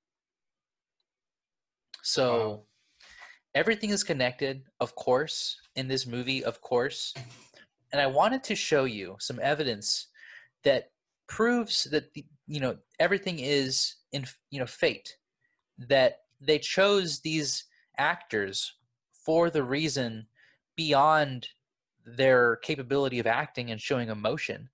[2.04, 2.64] so Wow.
[3.56, 7.14] Everything is connected of course in this movie of course.
[7.92, 10.08] And i wanted to show you some evidence
[10.64, 10.92] that
[11.28, 15.18] proves that the, you know everything is in you know fate
[15.78, 17.66] that they chose these
[17.98, 18.74] actors
[19.12, 20.28] for the reason
[20.76, 21.48] beyond
[22.06, 24.70] their capability of acting and showing emotion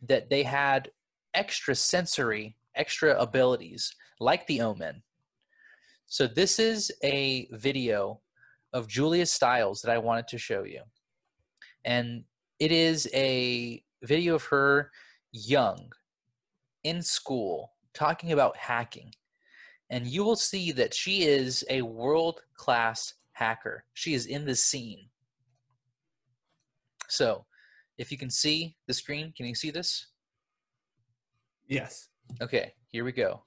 [0.00, 0.90] that they had
[1.34, 5.02] extra sensory extra abilities like the omen
[6.12, 8.20] so this is a video
[8.74, 10.82] of julia stiles that i wanted to show you
[11.84, 12.24] and
[12.58, 14.90] it is a video of her
[15.32, 15.90] young
[16.84, 19.10] in school talking about hacking
[19.88, 24.54] and you will see that she is a world class hacker she is in the
[24.54, 25.08] scene
[27.12, 27.44] so,
[27.98, 30.06] if you can see the screen, can you see this?
[31.68, 32.08] Yes.
[32.40, 33.42] Okay, here we go.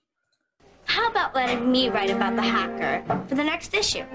[0.96, 4.06] How about letting me write about the hacker for the next issue?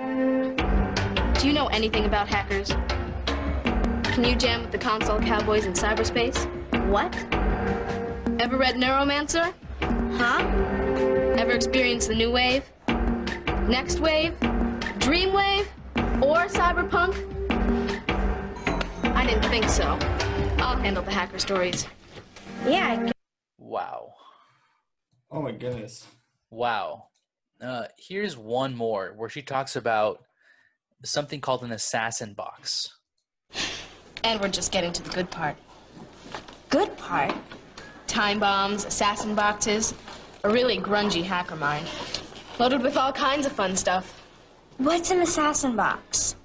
[1.38, 2.70] Do you know anything about hackers?
[4.14, 6.38] Can you jam with the console cowboys in cyberspace?
[6.88, 7.14] What?
[8.40, 9.52] Ever read Neuromancer?
[10.16, 10.38] Huh?
[11.36, 12.64] Ever experienced the new wave?
[13.68, 14.34] Next wave?
[15.00, 15.68] Dream wave?
[16.22, 17.14] Or cyberpunk?
[19.14, 19.98] I didn't think so.
[20.56, 21.86] I'll handle the hacker stories.
[22.66, 23.12] Yeah, I
[23.58, 24.14] Wow.
[25.30, 26.06] Oh my goodness.
[26.50, 27.06] Wow.
[27.62, 30.22] Uh, here's one more where she talks about
[31.04, 32.88] something called an assassin box.
[34.24, 35.56] And we're just getting to the good part.
[36.68, 37.34] good part.
[38.06, 39.94] Time bombs, assassin boxes,
[40.44, 41.88] a really grungy hacker mind.
[42.58, 44.20] Loaded with all kinds of fun stuff.
[44.78, 46.36] What's an assassin box?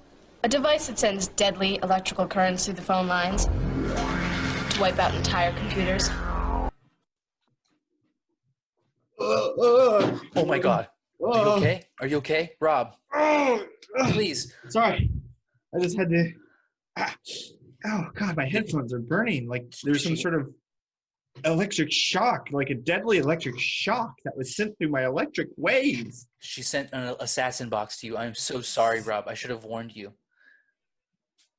[0.44, 5.52] A device that sends deadly electrical currents through the phone lines to wipe out entire
[5.54, 6.08] computers.
[9.18, 10.88] Oh, my God.
[11.24, 11.84] Are you okay?
[12.00, 12.52] Are you okay?
[12.60, 12.94] Rob,
[14.10, 14.52] please.
[14.68, 15.10] Sorry.
[15.74, 16.32] I just had to.
[16.96, 17.14] Ah.
[17.86, 19.48] Oh God, my headphones are burning.
[19.48, 20.50] Like there's some sort of
[21.44, 26.26] electric shock, like a deadly electric shock that was sent through my electric waves.
[26.40, 28.16] She sent an assassin box to you.
[28.16, 29.28] I'm so sorry, Rob.
[29.28, 30.12] I should have warned you.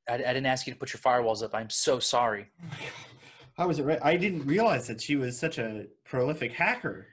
[0.10, 1.54] I, I didn't ask you to put your firewalls up.
[1.54, 2.48] I'm so sorry.
[3.56, 4.00] How was it right?
[4.04, 7.08] I didn't realize that she was such a prolific hacker.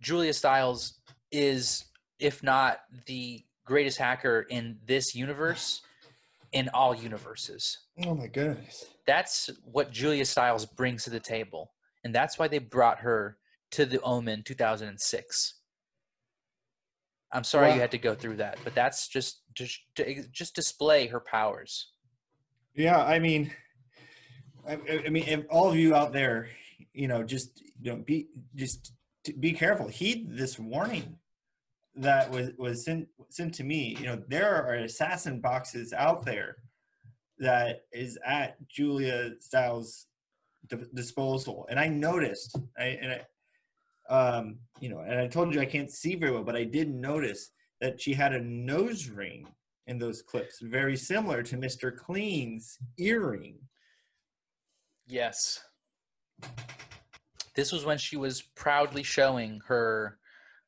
[0.00, 1.00] Julia Stiles
[1.32, 1.84] is,
[2.18, 5.82] if not the greatest hacker in this universe,
[6.52, 7.78] in all universes.
[8.06, 8.86] Oh my goodness.
[9.06, 11.72] That's what Julia Stiles brings to the table.
[12.04, 13.36] And that's why they brought her
[13.72, 15.54] to the Omen 2006.
[17.30, 17.74] I'm sorry Wow.
[17.74, 19.80] you had to go through that, but that's just just
[20.32, 21.92] just display her powers.
[22.74, 23.52] Yeah, I mean,
[24.66, 26.48] I, I- mean, if all of you out there,
[26.94, 28.92] you know, just you know, be just
[29.32, 29.88] be careful.
[29.88, 31.18] Heed this warning
[31.96, 33.96] that was was sent sent to me.
[33.98, 36.56] You know, there are assassin boxes out there
[37.38, 40.06] that is at Julia Stiles'
[40.68, 42.58] d- disposal, and I noticed.
[42.78, 46.44] I and I, um, you know, and I told you I can't see very well,
[46.44, 49.46] but I did notice that she had a nose ring
[49.86, 51.96] in those clips, very similar to Mr.
[51.96, 53.56] Clean's earring.
[55.06, 55.60] Yes.
[57.58, 60.20] This was when she was proudly showing her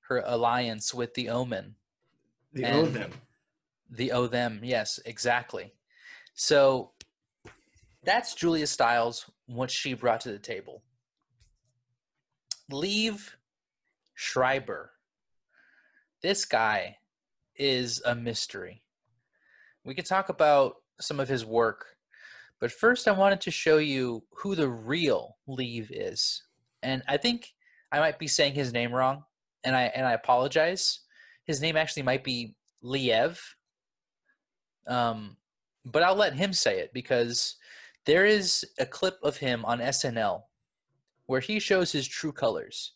[0.09, 1.77] her alliance with the Omen.
[2.53, 3.13] The And- owe them.
[3.89, 5.73] The O them, yes, exactly.
[6.35, 6.93] So
[8.03, 10.83] that's Julia Stiles, what she brought to the table.
[12.69, 13.37] Leave
[14.15, 14.91] Schreiber.
[16.23, 16.99] This guy
[17.55, 18.83] is a mystery.
[19.85, 21.99] We could talk about some of his work,
[22.59, 26.43] but first I wanted to show you who the real Leave is.
[26.83, 27.53] And I think
[27.93, 29.25] I might be saying his name wrong,
[29.65, 31.01] and I and I apologize.
[31.45, 33.39] His name actually might be Liev.
[34.87, 35.37] Um,
[35.85, 37.57] but I'll let him say it because
[38.07, 40.43] there is a clip of him on SNL
[41.27, 42.93] where he shows his true colors,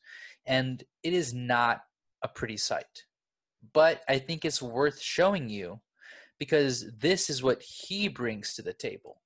[0.46, 1.82] and it is not
[2.22, 3.04] a pretty sight.
[3.72, 5.80] But I think it's worth showing you
[6.38, 9.20] because this is what he brings to the table.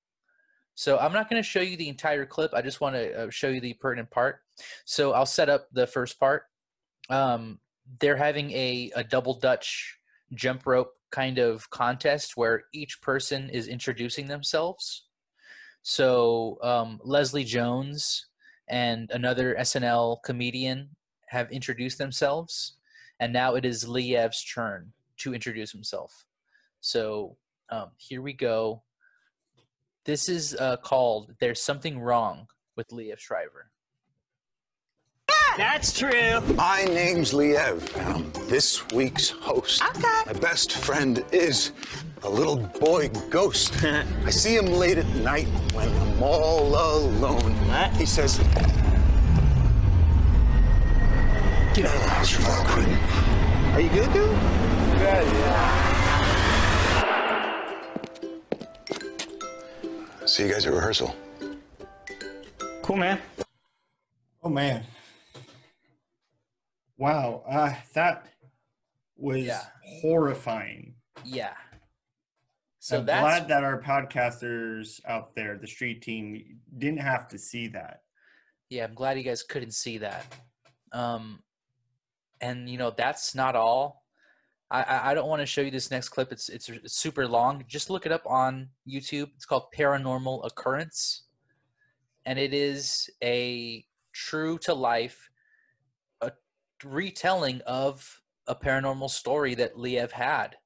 [0.75, 2.53] So I'm not going to show you the entire clip.
[2.55, 4.43] I just want to uh, show you the pertinent part.
[4.85, 6.45] So I'll set up the first part.
[7.11, 7.61] Um,
[8.01, 9.99] they're having a, a double Dutch
[10.35, 15.05] jump rope kind of contest where each person is introducing themselves.
[15.83, 18.27] So um, Leslie Jones
[18.69, 20.91] and another SNL comedian
[21.29, 22.77] have introduced themselves,
[23.21, 26.27] and now it is Liev's turn to introduce himself.
[26.81, 27.37] So
[27.71, 28.83] um, here we go.
[30.05, 32.47] This is uh, called "There's Something Wrong
[32.77, 33.71] with Liev Shriver."
[35.59, 36.41] That's true.
[36.55, 39.83] My name's Liev, and I'm um, this week's host.
[39.83, 40.03] Okay.
[40.25, 41.73] My best friend is
[42.23, 43.75] a little boy ghost.
[43.85, 47.53] I see him late at night when I'm all alone.
[47.67, 47.91] What?
[47.97, 48.39] He says,
[51.75, 52.95] Get out of the house, you little cretin.
[53.75, 54.31] Are you good, dude?
[54.93, 55.85] Good, yeah.
[60.25, 61.17] See you guys at rehearsal.
[62.83, 63.19] Cool, man.
[64.45, 64.85] Oh man.
[66.99, 68.27] Wow, uh, that
[69.17, 69.65] was Yeah.
[70.01, 70.97] horrifying.
[71.25, 71.57] Yeah.
[72.81, 77.39] So I'm that's glad that our podcasters out there, the street team, didn't have to
[77.39, 78.03] see that.
[78.69, 80.27] Yeah, I'm glad you guys couldn't see that.
[80.93, 81.43] Um,
[82.41, 84.05] and you know that's not all.
[84.71, 86.33] I I, I don't want to show you this next clip.
[86.33, 87.65] It's, it's it's super long.
[87.69, 89.31] Just look it up on YouTube.
[89.37, 91.25] It's called Paranormal Occurrence,
[92.27, 95.28] and it is a true to life
[96.85, 100.57] retelling of a paranormal story that Liev had.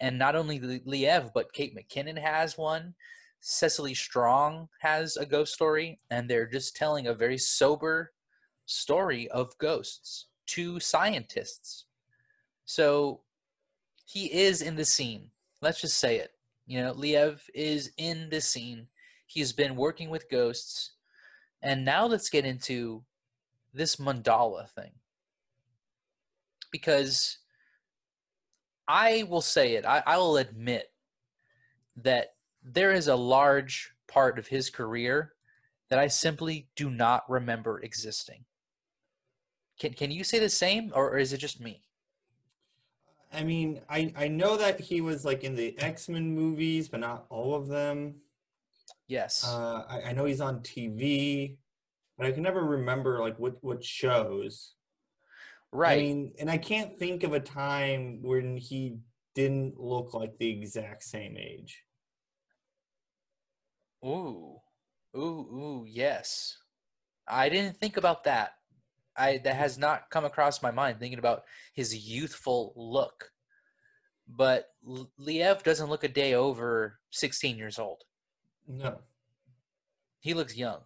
[0.00, 2.94] And not only Li- Liev, but Kate McKinnon has one.
[3.40, 8.12] Cecily Strong has a ghost story, and they're just telling a very sober
[8.66, 11.86] story of ghosts to scientists.
[12.64, 13.20] So
[14.06, 15.30] he is in the scene.
[15.60, 16.32] Let's just say it.
[16.66, 18.86] You know, Liev is in the scene.
[19.26, 20.92] He's been working with ghosts.
[21.62, 23.04] And now let's get into
[23.72, 24.92] this Mandela thing.
[26.72, 27.38] Because
[28.88, 30.90] I will say it, I, I will admit
[31.96, 35.34] that there is a large part of his career
[35.88, 38.44] that I simply do not remember existing.
[39.78, 41.82] Can can you say the same, or, or is it just me?
[43.32, 47.00] I mean, I I know that he was like in the X Men movies, but
[47.00, 48.16] not all of them.
[49.06, 49.44] Yes.
[49.46, 51.56] Uh, I, I know he's on TV,
[52.16, 54.74] but I can never remember like what what shows.
[55.72, 55.98] Right.
[55.98, 58.98] I mean, and I can't think of a time when he
[59.34, 61.82] didn't look like the exact same age.
[64.04, 64.58] Ooh,
[65.16, 66.58] ooh, ooh, yes.
[67.28, 68.52] I didn't think about that.
[69.16, 71.42] I that has not come across my mind thinking about
[71.74, 73.30] his youthful look.
[74.28, 74.68] But
[75.20, 78.02] Liev doesn't look a day over 16 years old.
[78.66, 79.00] No.
[80.20, 80.80] He looks young.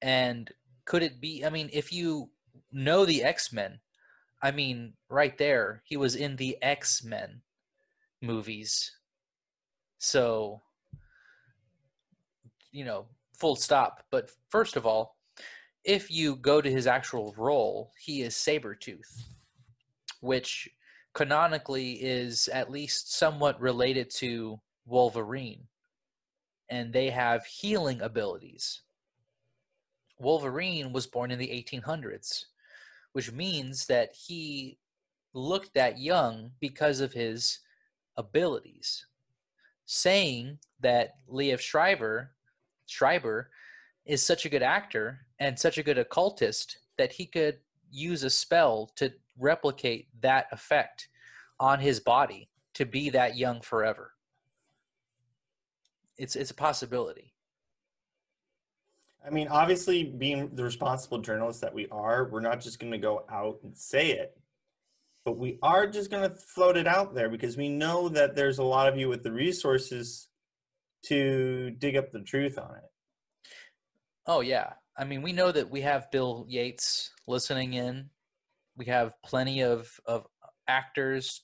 [0.00, 0.50] And
[0.86, 2.30] could it be I mean if you
[2.72, 3.80] know the X-Men,
[4.40, 7.42] I mean right there, he was in the X-Men
[8.20, 8.92] movies.
[9.98, 10.62] So
[12.70, 14.04] you know, full stop.
[14.10, 15.16] But first of all,
[15.84, 19.22] if you go to his actual role, he is Sabretooth,
[20.20, 20.68] which
[21.14, 25.64] canonically is at least somewhat related to Wolverine.
[26.70, 28.82] And they have healing abilities.
[30.18, 32.44] Wolverine was born in the 1800s,
[33.18, 34.78] which means that he
[35.34, 37.58] looked that young because of his
[38.16, 39.06] abilities.
[39.86, 42.30] Saying that Liev Schreiber
[42.86, 43.50] Schreiber
[44.06, 47.58] is such a good actor and such a good occultist that he could
[47.90, 51.08] use a spell to replicate that effect
[51.58, 54.12] on his body to be that young forever.
[56.18, 57.34] It's it's a possibility.
[59.28, 62.98] I mean, obviously, being the responsible journalists that we are, we're not just going to
[62.98, 64.34] go out and say it,
[65.24, 68.58] but we are just going to float it out there because we know that there's
[68.58, 70.28] a lot of you with the resources
[71.04, 73.50] to dig up the truth on it.
[74.26, 74.72] Oh yeah.
[74.96, 78.10] I mean, we know that we have Bill Yates listening in.
[78.76, 80.26] We have plenty of of
[80.66, 81.42] actors,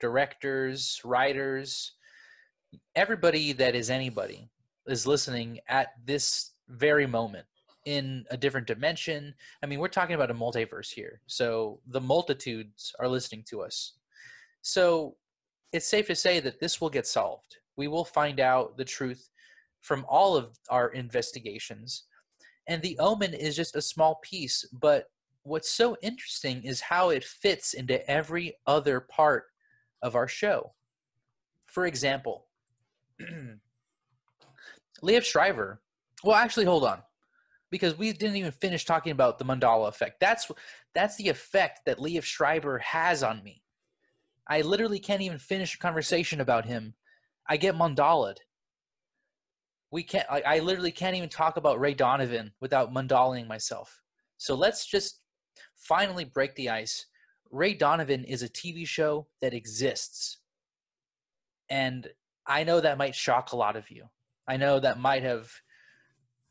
[0.00, 1.92] directors, writers,
[2.94, 4.50] everybody that is anybody
[4.86, 7.46] is listening at this very moment
[7.84, 9.34] in a different dimension.
[9.62, 11.20] I mean, we're talking about a multiverse here.
[11.26, 13.94] So the multitudes are listening to us.
[14.62, 15.16] So
[15.72, 17.56] it's safe to say that this will get solved.
[17.76, 19.28] We will find out the truth
[19.80, 22.04] from all of our investigations.
[22.68, 25.06] And the omen is just a small piece, but
[25.42, 29.46] what's so interesting is how it fits into every other part
[30.02, 30.72] of our show.
[31.66, 32.46] For example,
[35.02, 35.81] Liev Shriver.
[36.24, 37.02] Well, actually, hold on,
[37.70, 40.20] because we didn't even finish talking about the Mandela effect.
[40.20, 40.50] That's
[40.94, 43.62] that's the effect that Liev Schreiber has on me.
[44.48, 46.94] I literally can't even finish a conversation about him.
[47.48, 48.38] I get Mandelaed.
[49.90, 50.26] We can't.
[50.30, 54.02] I, I literally can't even talk about Ray Donovan without Mandelaing myself.
[54.38, 55.20] So let's just
[55.76, 57.06] finally break the ice.
[57.50, 60.38] Ray Donovan is a TV show that exists.
[61.68, 62.08] And
[62.46, 64.06] I know that might shock a lot of you.
[64.48, 65.52] I know that might have,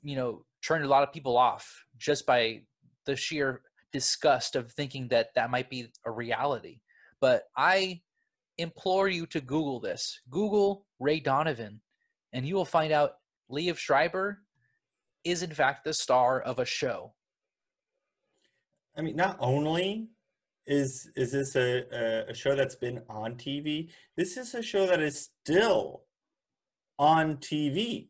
[0.04, 2.62] you know, turned a lot of people off just by
[3.06, 6.80] the sheer disgust of thinking that that might be a reality.
[7.20, 8.02] But I
[8.58, 10.20] implore you to Google this.
[10.30, 11.82] Google Ray Donovan,
[12.34, 13.14] and you will find out
[13.52, 14.42] Liev Schreiber
[15.24, 17.14] is in fact the star of a show.
[18.98, 20.10] I mean, not only
[20.66, 25.02] is is this a, a show that's been on TV, this is a show that
[25.02, 26.04] is still
[27.00, 28.10] on TV.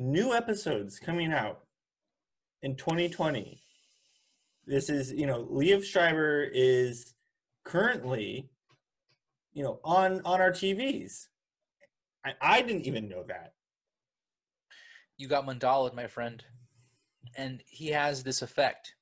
[0.00, 1.62] New episodes coming out
[2.62, 3.60] in 2020.
[4.64, 7.14] This is, you know, Liev Schreiber is
[7.64, 8.48] currently,
[9.52, 11.26] you know, on on our TVs.
[12.24, 13.54] I, I didn't even know that.
[15.16, 16.44] You got Mandelaed, my friend,
[17.36, 18.94] and he has this effect.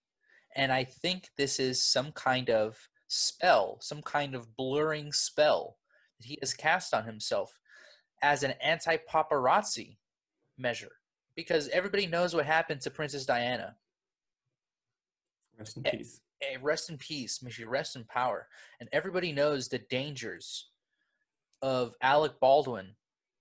[0.55, 2.79] And I think this is some kind of
[3.09, 5.77] spell, some kind of blurring spell
[6.19, 7.61] that he has cast on himself
[8.23, 9.99] as an anti paparazzi
[10.59, 10.93] measure.
[11.35, 13.77] Because everybody knows what happened to Princess Diana.
[15.59, 16.21] Rest in Eh, peace.
[16.41, 17.43] hey, rest in peace.
[17.43, 18.49] May she rest in power.
[18.81, 20.71] And everybody knows the dangers
[21.63, 22.95] of Alec Baldwin,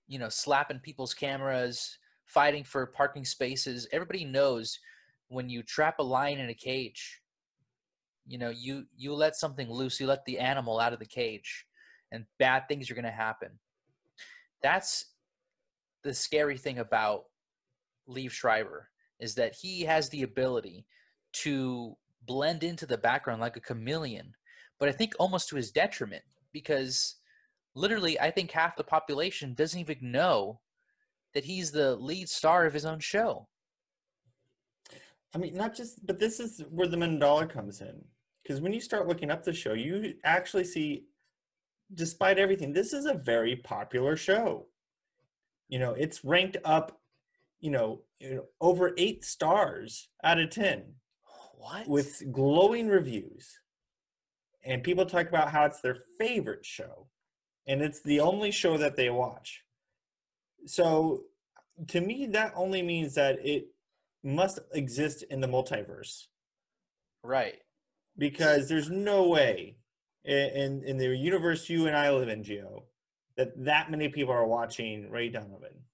[0.08, 3.86] you know, slapping people's cameras, fighting for parking spaces.
[3.92, 4.78] Everybody knows
[5.28, 7.20] when you trap a lion in a cage,
[8.26, 11.66] you know, you you let something loose, you let the animal out of the cage,
[12.12, 13.50] and bad things are going to happen.
[14.62, 15.06] That's
[16.06, 17.24] the scary thing about
[18.08, 18.88] Liev Schreiber
[19.18, 20.86] is that he has the ability
[21.32, 21.96] to
[22.26, 24.32] blend into the background like a chameleon,
[24.78, 27.16] but I think almost to his detriment because
[27.74, 30.60] literally I think half the population doesn't even know
[31.34, 33.48] that he's the lead star of his own show.
[35.34, 38.04] I mean, not just, but this is where the Mandela comes in.
[38.42, 41.04] Because when you start looking up the show, you actually see,
[41.92, 44.68] despite everything, this is a very popular show.
[45.68, 47.00] You know, it's ranked up,
[47.60, 48.02] you know,
[48.60, 50.94] over eight stars out of 10
[51.54, 51.88] What?
[51.88, 53.60] with glowing reviews.
[54.64, 57.08] And people talk about how it's their favorite show.
[57.66, 59.64] And it's the only show that they watch.
[60.66, 61.22] So
[61.88, 63.68] to me, that only means that it
[64.22, 66.26] must exist in the multiverse
[67.22, 67.58] right.
[68.18, 69.76] because there's no way
[70.24, 72.84] in, in, in the universe you and I live in, Gio,
[73.36, 75.84] that that many people are watching Ray Donovan.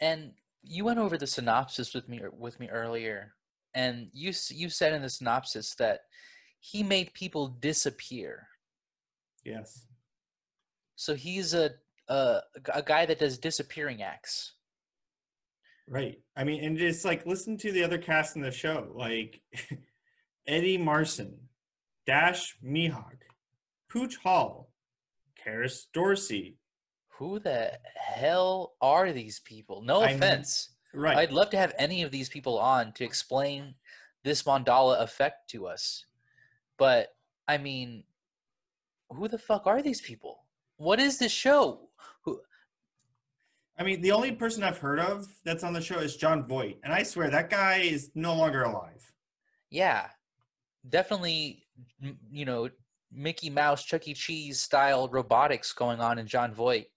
[0.00, 0.32] And
[0.62, 3.34] you went over the synopsis with me with me earlier,
[3.74, 6.00] and you you said in the synopsis that
[6.60, 8.48] he made people disappear.
[9.44, 9.86] Yes.
[10.96, 11.70] So he's a
[12.08, 12.40] a,
[12.74, 14.52] a guy that does disappearing acts.
[15.88, 16.18] Right.
[16.36, 19.40] I mean, and it's like listen to the other cast in the show, like
[20.46, 21.34] Eddie Marsan,
[22.06, 23.22] Dash Mihok,
[23.88, 24.65] Pooch Hall,
[25.46, 26.56] Kerris Dorsey.
[27.18, 29.82] Who the hell are these people?
[29.82, 30.70] No I mean, offense.
[30.92, 31.16] Right.
[31.16, 33.74] I'd love to have any of these people on to explain
[34.24, 36.04] this Mandela effect to us.
[36.78, 37.08] But
[37.48, 38.04] I mean,
[39.10, 40.40] who the fuck are these people?
[40.76, 41.88] What is this show?
[42.24, 42.40] Who
[43.78, 46.78] I mean, the only person I've heard of that's on the show is Jon Voight,
[46.82, 49.12] and I swear that guy is no longer alive.
[49.70, 50.08] yeah.
[50.88, 51.66] Definitely
[52.30, 52.68] you know,
[53.16, 54.14] Mickey Mouse, Chuck E.
[54.14, 56.88] Cheese style robotics going on in Jon Voight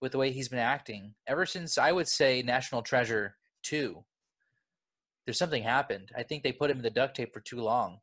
[0.00, 1.14] with the way he's been acting.
[1.28, 4.04] Ever since I would say National Treasure 2.
[5.24, 6.10] There's something happened.
[6.16, 8.00] I think they put him in the duct tape for too long.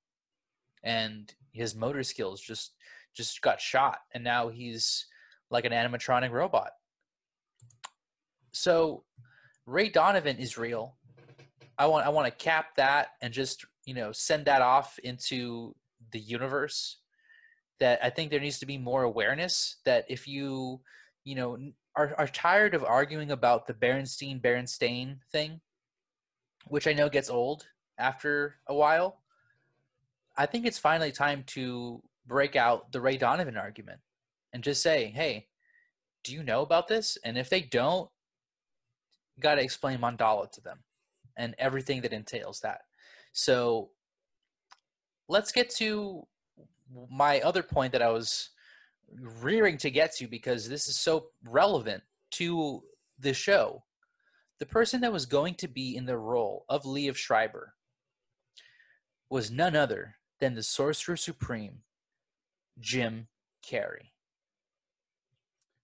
[0.84, 2.72] And his motor skills just
[3.14, 5.08] just got shot and now he's
[5.50, 6.70] like an animatronic robot.
[8.52, 9.04] So
[9.66, 10.96] Ray Donovan is real.
[11.78, 15.76] I want I want to cap that and just, you know, send that off into
[16.14, 17.00] the universe
[17.80, 20.82] that I think there needs to be more awareness that if you,
[21.24, 21.58] you know,
[21.96, 25.62] are, are tired of arguing about the Berenstein Berenstain thing,
[26.68, 27.68] which I know gets old
[27.98, 29.22] after a while,
[30.38, 34.00] I think it's finally time to break out the Ray Donovan argument
[34.54, 35.48] and just say, hey,
[36.24, 37.18] do you know about this?
[37.24, 38.10] And if they don't,
[39.40, 40.80] got to explain Mandela to them
[41.38, 42.82] and everything that entails that.
[43.32, 43.90] So
[45.28, 46.28] let's get to
[47.10, 48.50] my other point that I was
[49.42, 52.84] rearing to get to because this is so relevant to
[53.20, 53.84] the show.
[54.60, 57.74] The person that was going to be in the role of Lee of Schreiber
[59.30, 61.80] was none other than the Sorcerer Supreme,
[62.80, 63.28] Jim
[63.66, 64.12] Carrey.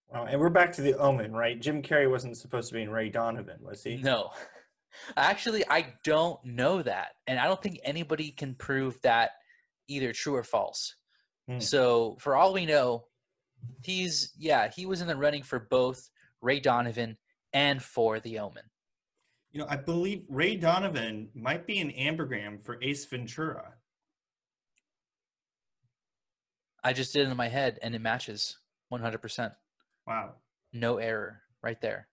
[0.09, 1.59] Wow, and we're back to the Omen, right?
[1.59, 3.97] Jim Carrey wasn't supposed to be in Ray Donovan, was he?
[3.97, 4.31] No.
[5.17, 7.15] Actually, I don't know that.
[7.27, 9.31] And I don't think anybody can prove that
[9.87, 10.95] either true or false.
[11.47, 11.59] Hmm.
[11.59, 13.05] So, for all we know,
[13.83, 16.09] he's, yeah, he was in the running for both
[16.41, 17.17] Ray Donovan
[17.53, 18.63] and for The Omen.
[19.51, 23.73] You know, I believe Ray Donovan might be an ambergram for Ace Ventura.
[26.83, 28.57] I just did it in my head and it matches
[28.93, 29.51] 100%.
[30.05, 30.33] Wow.
[30.73, 32.07] No error right there.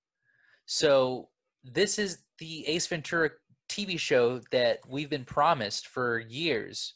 [0.67, 1.29] So,
[1.65, 3.31] this is the Ace Ventura
[3.69, 6.95] TV show that we've been promised for years,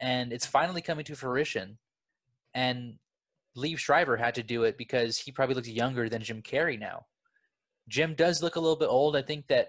[0.00, 1.78] and it's finally coming to fruition.
[2.54, 2.98] And
[3.56, 7.06] Liev Shriver had to do it because he probably looks younger than Jim Carrey now.
[7.88, 9.16] Jim does look a little bit old.
[9.16, 9.68] I think that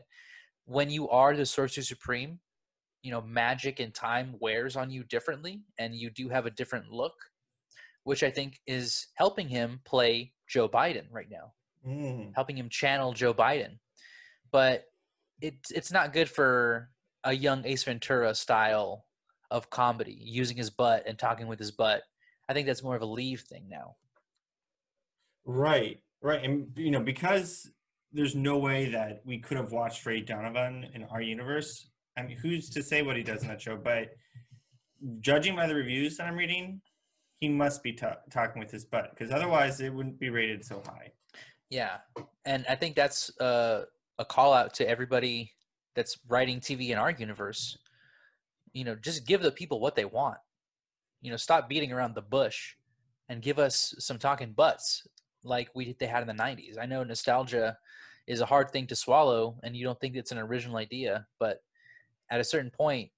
[0.66, 2.40] when you are the Sorcerer Supreme,
[3.02, 6.92] you know, magic and time wears on you differently, and you do have a different
[6.92, 7.16] look,
[8.04, 11.54] which I think is helping him play Joe Biden right now
[11.88, 12.34] Mm.
[12.36, 13.80] helping him channel Joe Biden.
[14.52, 14.84] But
[15.40, 16.90] it's it's not good for
[17.24, 19.06] a young Ace Ventura style
[19.52, 22.04] of comedy, using his butt and talking with his butt.
[22.48, 23.96] I think that's more of a leave thing now.
[25.46, 26.44] Right, right.
[26.44, 27.72] And, you know, because
[28.12, 31.90] there's no way that we could have watched Ray Donovan in our universe.
[32.18, 33.78] I mean, who's to say what he does in that show?
[33.78, 34.10] But
[35.20, 36.82] judging by the reviews that I'm reading,
[37.40, 40.82] he must be ta- talking with his butt because otherwise it wouldn't be rated so
[40.86, 41.12] high.
[41.70, 41.98] Yeah,
[42.46, 43.84] and I think that's uh,
[44.18, 45.52] a call out to everybody
[45.96, 47.78] that's writing TV in our universe.
[48.74, 50.38] You know, just give the people what they want.
[51.22, 52.76] You know, stop beating around the bush,
[53.28, 55.08] and give us some talking butts
[55.44, 56.78] like we they had in the '90s.
[56.80, 57.78] I know nostalgia
[58.28, 61.64] is a hard thing to swallow, and you don't think it's an original idea, but
[62.30, 63.10] at a certain point,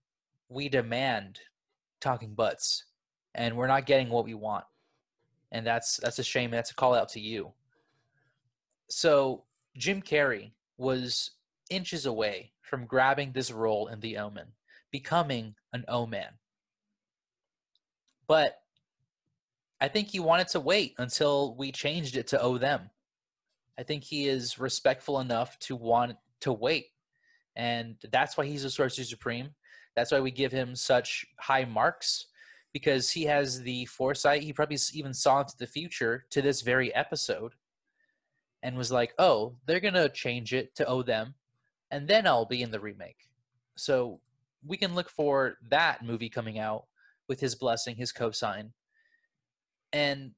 [0.48, 1.40] we demand
[2.00, 2.86] talking butts,
[3.36, 4.66] and we're not getting what we want,
[5.52, 6.52] and that's that's a shame.
[6.52, 7.54] That's a call out to you
[8.92, 9.44] so
[9.78, 11.32] Jim Carrey was
[11.70, 14.48] inches away from grabbing this role in The Omen,
[14.92, 16.34] becoming an O-Man.
[18.28, 18.58] But
[19.80, 22.90] I think he wanted to wait until we changed it to O them.
[23.80, 26.88] I think he is respectful enough to want to wait.
[27.56, 29.50] And that's why he's a Sorcerer Supreme.
[29.96, 32.28] That's why we give him such high marks
[32.74, 34.44] because he has the foresight.
[34.44, 37.54] He probably even saw into the future to this very episode
[38.64, 41.36] and was like, "Oh, they're gonna change it to "Oh them,"
[41.90, 43.28] and then I'll be in the remake."
[43.76, 44.22] So
[44.66, 46.86] we can look for that movie coming out
[47.28, 48.72] with his blessing, his cosign,
[49.94, 50.32] and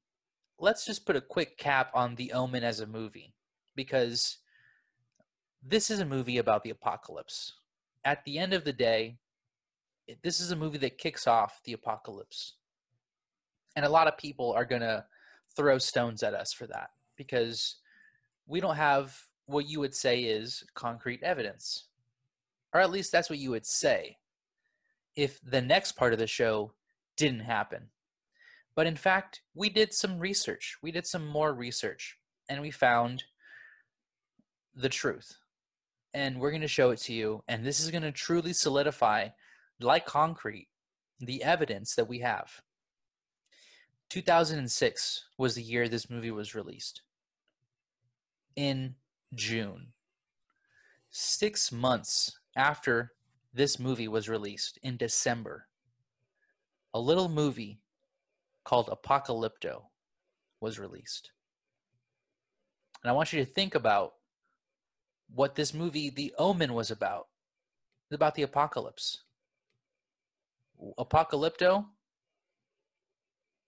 [0.58, 3.34] let's just put a quick cap on The Omen as a movie
[3.74, 4.38] because
[5.62, 7.54] this is a movie about the apocalypse.
[8.04, 9.16] At the end of the day,
[10.22, 12.54] this is a movie that kicks off the apocalypse.
[13.76, 15.04] And a lot of people are going to
[15.56, 17.76] throw stones at us for that because
[18.46, 21.84] we don't have what you would say is concrete evidence.
[22.74, 24.18] Or at least that's what you would say
[25.16, 26.72] if the next part of the show
[27.16, 27.90] didn't happen.
[28.74, 30.76] But in fact, we did some research.
[30.82, 32.18] We did some more research
[32.48, 33.24] and we found
[34.74, 35.36] the truth.
[36.12, 37.44] And we're going to show it to you.
[37.46, 39.28] And this is going to truly solidify,
[39.80, 40.68] like concrete,
[41.20, 42.60] the evidence that we have.
[44.10, 47.02] 2006 was the year this movie was released
[48.56, 48.94] in
[49.34, 49.88] June.
[51.10, 53.12] Six months after
[53.52, 55.66] this movie was released in December,
[56.92, 57.80] a little movie
[58.64, 59.82] called Apocalypto
[60.60, 61.30] was released.
[63.02, 64.14] And I want you to think about
[65.34, 67.26] what this movie, The Omen, was about.
[68.08, 69.22] It's about the apocalypse.
[70.98, 71.86] Apocalypto?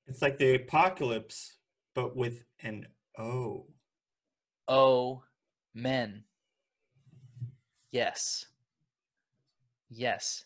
[0.06, 1.58] It's like the apocalypse,
[1.94, 2.86] but with an
[3.18, 3.66] O.
[4.68, 5.22] Oh,
[5.74, 6.24] men.
[7.90, 8.46] Yes.
[9.96, 10.44] Yes.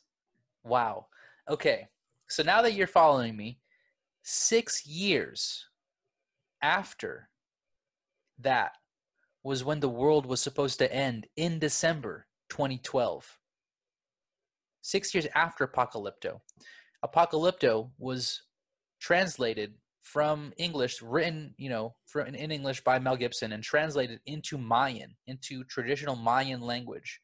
[0.62, 1.06] Wow.
[1.48, 1.88] Okay.
[2.28, 3.58] So now that you're following me,
[4.22, 5.66] six years
[6.62, 7.28] after
[8.38, 8.72] that
[9.42, 13.38] was when the world was supposed to end in December 2012.
[14.82, 16.40] Six years after Apocalypto.
[17.04, 18.42] Apocalypto was
[19.00, 25.16] translated from English, written, you know, in English by Mel Gibson and translated into Mayan,
[25.26, 27.20] into traditional Mayan language.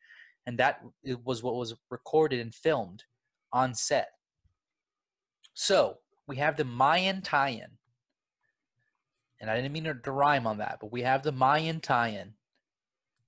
[0.47, 0.80] And that
[1.24, 3.05] was what was recorded and filmed
[3.53, 4.09] on set.
[5.55, 7.78] So we have the Mayan tie in.
[9.40, 12.34] And I didn't mean to rhyme on that, but we have the Mayan tie in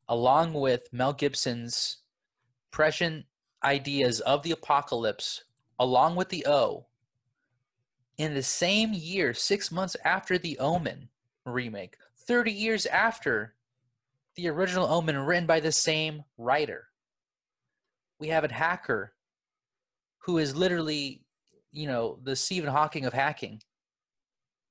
[0.09, 1.99] along with Mel Gibson's
[2.71, 3.27] prescient
[3.63, 5.45] ideas of the apocalypse,
[5.79, 6.87] along with the O,
[8.17, 11.09] in the same year, six months after the Omen
[11.45, 11.97] remake,
[12.27, 13.55] 30 years after
[14.37, 16.88] the original Omen written by the same writer.
[18.19, 19.13] We have a hacker
[20.19, 21.23] who is literally,
[21.73, 23.61] you know, the Stephen Hawking of hacking.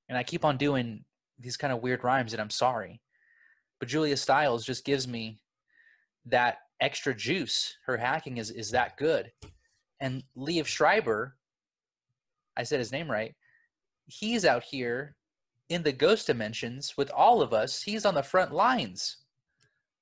[0.08, 1.04] And I keep on doing
[1.38, 3.00] these kind of weird rhymes, and I'm sorry.
[3.78, 5.40] But Julia Stiles just gives me
[6.26, 7.76] that extra juice.
[7.86, 9.30] Her hacking is, is that good.
[10.00, 11.36] And Liev Schreiber,
[12.56, 13.34] I said his name right,
[14.06, 15.16] he's out here
[15.68, 17.82] in the ghost dimensions with all of us.
[17.82, 19.18] He's on the front lines.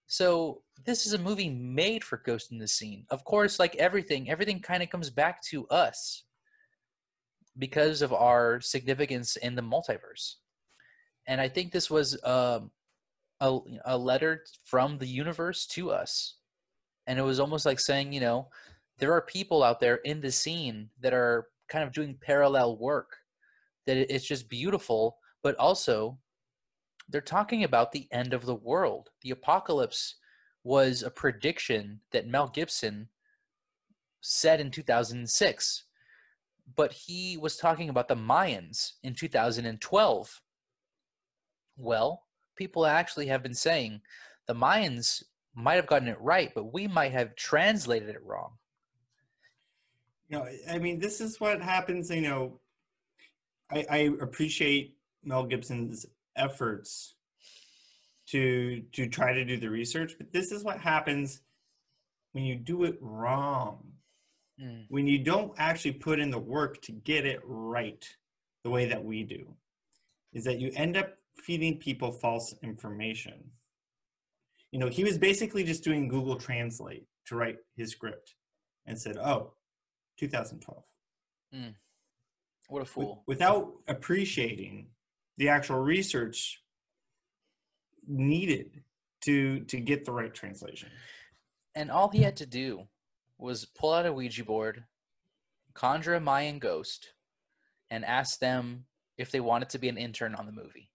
[0.06, 3.06] So this is a movie made for Ghost in the Scene.
[3.10, 6.24] Of course, like everything, everything kind of comes back to us
[7.58, 10.34] because of our significance in the multiverse.
[11.26, 12.70] And I think this was um,
[13.40, 16.36] a, a letter from the universe to us.
[17.06, 18.48] And it was almost like saying, you know,
[18.98, 23.16] there are people out there in the scene that are kind of doing parallel work
[23.86, 26.18] that it's just beautiful, but also
[27.08, 29.10] they're talking about the end of the world.
[29.22, 30.16] The apocalypse
[30.66, 33.08] was a prediction that Mel Gibson
[34.20, 35.84] said in 2006,
[36.74, 40.42] but he was talking about the Mayans in 2012.
[41.76, 42.24] Well,
[42.56, 44.00] people actually have been saying
[44.46, 45.22] the Mayans
[45.54, 48.54] might have gotten it right, but we might have translated it wrong.
[50.28, 52.58] you know i mean this is what happens you know
[53.70, 56.06] i i appreciate mel gibson's
[56.36, 57.15] efforts
[58.28, 61.40] to to try to do the research but this is what happens
[62.32, 63.92] when you do it wrong
[64.58, 64.86] Mm.
[64.88, 68.08] when you don't actually put in the work to get it right
[68.64, 69.54] the way that we do
[70.32, 71.12] is that you end up
[71.44, 73.50] feeding people false information
[74.72, 78.34] you know he was basically just doing google translate to write his script
[78.86, 79.52] and said oh
[80.18, 80.82] 2012
[82.68, 83.24] What a fool.
[83.26, 84.86] without appreciating
[85.36, 86.62] the actual research
[88.06, 88.82] needed
[89.22, 90.88] to to get the right translation
[91.74, 92.86] And all he had to do
[93.38, 94.84] was pull out a Ouija board,
[95.74, 97.12] conjure a Mayan ghost,
[97.90, 98.84] and ask them
[99.18, 100.90] if they wanted to be an intern on the movie.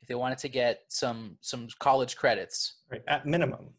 [0.00, 2.76] If they wanted to get some some college credits.
[2.90, 3.74] right at minimum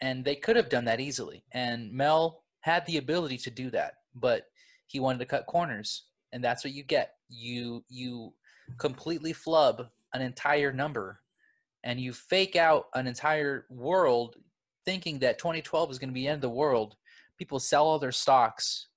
[0.00, 1.44] And they could have done that easily.
[1.52, 4.44] And Mel had the ability to do that, but
[4.86, 6.04] he wanted to cut corners.
[6.32, 7.14] And that's what you get.
[7.28, 8.34] You you
[8.78, 11.20] completely flub an entire number
[11.86, 14.34] and you fake out an entire world
[14.84, 16.96] thinking that 2012 is going to be the end of the world.
[17.38, 18.88] People sell all their stocks,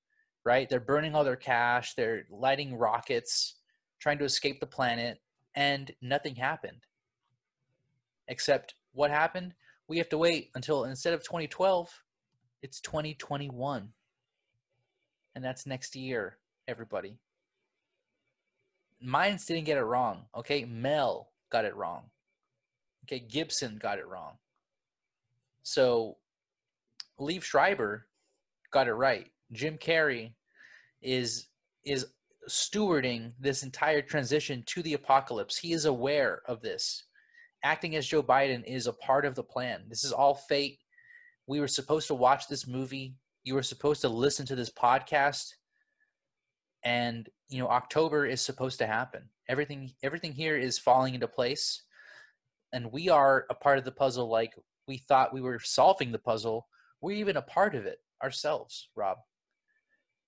[0.44, 0.68] right?
[0.68, 3.54] They're burning all their cash, they're lighting rockets,
[4.00, 5.22] trying to escape the planet,
[5.54, 6.88] and nothing happened.
[8.28, 9.54] Except what happened?
[9.88, 11.92] We have to wait until instead of 2012,
[12.64, 13.90] it's 2021.
[15.36, 16.38] And that's next year,
[16.68, 17.20] everybody.
[19.06, 20.66] Mayans didn't get it wrong, okay?
[20.66, 22.10] Mel got it wrong.
[23.10, 24.34] Okay, Gibson got it wrong.
[25.64, 26.18] So
[27.20, 28.06] Liev Schreiber
[28.72, 29.32] got it right.
[29.52, 30.34] Jim Carrey
[31.02, 31.48] is
[31.84, 32.06] is
[32.48, 35.58] stewarding this entire transition to the apocalypse.
[35.58, 37.06] He is aware of this.
[37.64, 39.86] Acting as Joe Biden is a part of the plan.
[39.90, 40.80] This is all fate.
[41.48, 43.16] We were supposed to watch this movie.
[43.44, 45.54] You were supposed to listen to this podcast.
[46.84, 49.24] And you know, October is supposed to happen.
[49.48, 51.82] Everything everything here is falling into place.
[52.74, 54.54] And we are a part of the puzzle like
[54.88, 56.68] we thought we were solving the puzzle.
[57.02, 59.18] We're even a part of it ourselves, Rob.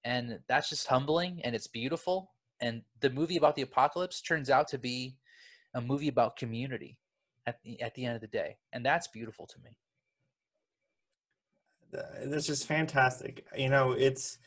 [0.03, 2.31] And that's just humbling and it's beautiful.
[2.59, 5.15] And the movie about the apocalypse turns out to be
[5.73, 6.97] a movie about community
[7.45, 8.57] at the, at the end of the day.
[8.73, 9.77] And that's beautiful to me.
[12.25, 14.37] That's just fantastic you know it's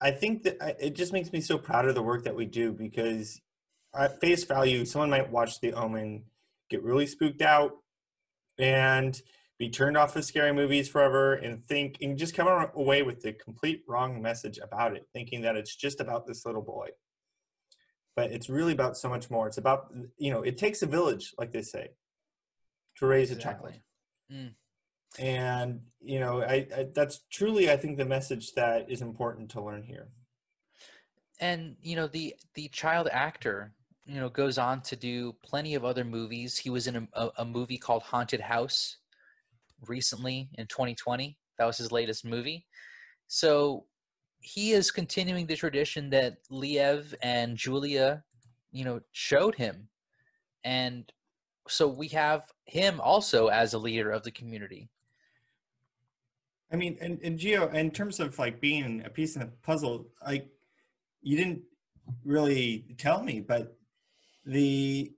[0.00, 2.46] i think that I, it just makes me so proud of the work that we
[2.46, 3.40] do because
[3.94, 6.24] at face value someone might watch the omen
[6.68, 7.72] get really spooked out
[8.58, 9.20] and
[9.58, 13.32] be turned off of scary movies forever and think and just come away with the
[13.32, 16.88] complete wrong message about it thinking that it's just about this little boy.
[18.14, 19.46] But it's really about so much more.
[19.48, 21.90] It's about you know it takes a village like they say
[22.96, 23.74] to raise a child.
[24.30, 24.52] Mm.
[25.18, 29.62] and you know I, I that's truly i think the message that is important to
[29.62, 30.08] learn here.
[31.40, 33.72] And you know the the child actor
[34.08, 36.56] you know goes on to do plenty of other movies.
[36.56, 38.96] He was in a, a, movie called haunted house
[39.86, 42.66] recently in 2020 that was his latest movie.
[43.26, 43.84] So
[44.40, 48.24] he is continuing the tradition that liev and julia
[48.72, 49.88] you know showed him.
[50.64, 51.12] And
[51.68, 54.88] so we have him also as a leader of the community.
[56.72, 60.06] I mean and, and Gio in terms of like being a piece in the puzzle
[60.26, 60.48] like
[61.20, 61.62] you didn't
[62.24, 63.77] really tell me but
[64.48, 65.12] the,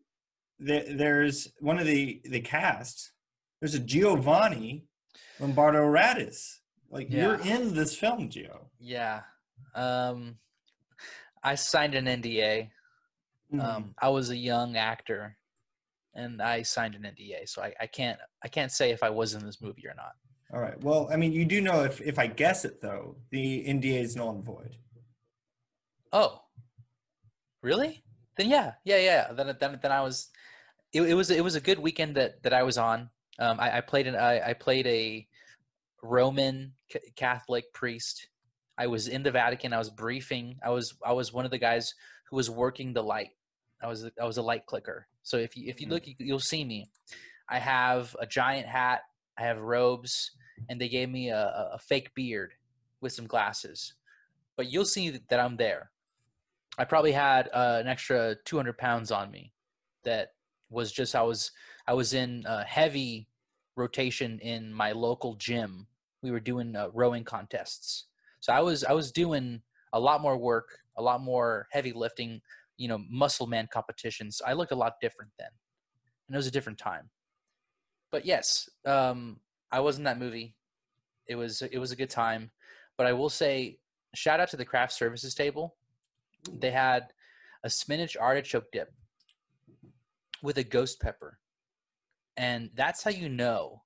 [0.59, 3.13] the there's one of the the cast
[3.61, 4.87] there's a Giovanni
[5.39, 6.59] Lombardo Radice
[6.91, 9.21] like you're in this film Gio yeah.
[9.75, 10.37] Um
[11.43, 12.69] i signed an nda
[13.53, 13.65] Mhm.
[13.65, 15.37] um, I was a young actor,
[16.15, 19.35] and I signed an NDA, so I, I can't I can't say if I was
[19.35, 20.13] in this movie or not.
[20.55, 20.79] all right.
[20.85, 24.15] Well i mean you do know if if i guess it though the nda is
[24.17, 24.77] null and void.
[26.13, 26.43] Oh,
[27.63, 28.03] really?
[28.41, 29.33] Then yeah, yeah, yeah.
[29.35, 30.29] Then then then I was.
[30.95, 33.11] It, it was it was a good weekend that that I was on.
[33.39, 35.29] Um, I, I played an I, I played a
[36.03, 38.29] Roman C- Catholic priest.
[38.79, 39.75] I was in the Vatican.
[39.75, 40.59] I was briefing.
[40.65, 41.93] I was I was one of the guys
[42.31, 43.33] who was working the light.
[43.83, 45.07] I was I was a light clicker.
[45.23, 45.91] So if you if you Mhm.
[45.91, 46.89] look, you, you'll see me.
[47.47, 49.03] I have a giant hat.
[49.37, 50.31] I have robes,
[50.71, 52.55] and they gave me a a fake beard
[53.03, 53.93] with some glasses.
[54.57, 55.91] But you'll see that I'm there.
[56.79, 59.53] I probably had uh, an extra 200 pounds on me.
[60.05, 60.29] That
[60.71, 61.51] was just I was
[61.87, 63.29] I was in uh, heavy
[63.77, 65.87] rotation in my local gym.
[66.23, 68.07] We were doing uh, rowing contests,
[68.41, 69.63] so I was I was doing
[69.93, 72.41] a lot more work, a lot more heavy lifting,
[72.77, 74.41] you know, muscle man competitions.
[74.47, 75.51] I looked a lot different then,
[76.29, 77.11] and it was a different time.
[78.11, 79.41] But yes, um,
[79.71, 80.55] I was in that movie.
[81.27, 82.51] It was it was a good time.
[82.97, 83.79] But I will say,
[84.15, 85.77] shout out to the craft services table.
[86.53, 87.13] They had
[87.63, 88.93] a spinach artichoke dip
[90.43, 91.39] with a ghost pepper.
[92.37, 93.83] And that's how you know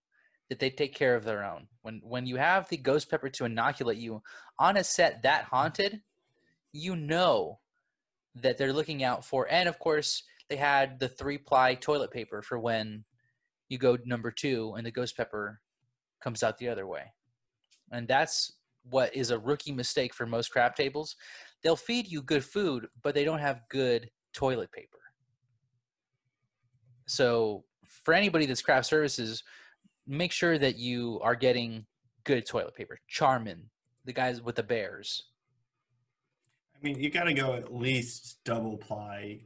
[0.48, 1.66] that they take care of their own.
[1.82, 4.22] When when you have the ghost pepper to inoculate you
[4.58, 6.02] on a set that haunted,
[6.72, 7.60] you know
[8.36, 12.42] that they're looking out for and of course they had the three ply toilet paper
[12.42, 13.04] for when
[13.68, 15.60] you go number two and the ghost pepper
[16.20, 17.12] comes out the other way.
[17.90, 18.52] And that's
[18.90, 21.16] what is a rookie mistake for most craft tables.
[21.64, 24.98] They'll feed you good food, but they don't have good toilet paper.
[27.06, 29.42] So for anybody that's craft services,
[30.06, 31.86] make sure that you are getting
[32.24, 33.00] good toilet paper.
[33.08, 33.70] Charmin,
[34.04, 35.24] the guys with the bears.
[36.74, 39.40] I mean, you got to go at least double ply.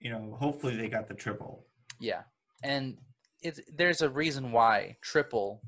[0.00, 1.66] You know, hopefully they got the triple.
[2.00, 2.22] Yeah.
[2.64, 2.98] And
[3.40, 5.62] it's there's a reason why triple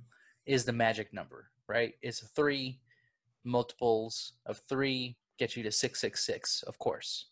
[0.45, 1.95] is the magic number, right?
[2.03, 2.81] It's three
[3.45, 7.27] multiples of three get you to 666, of course.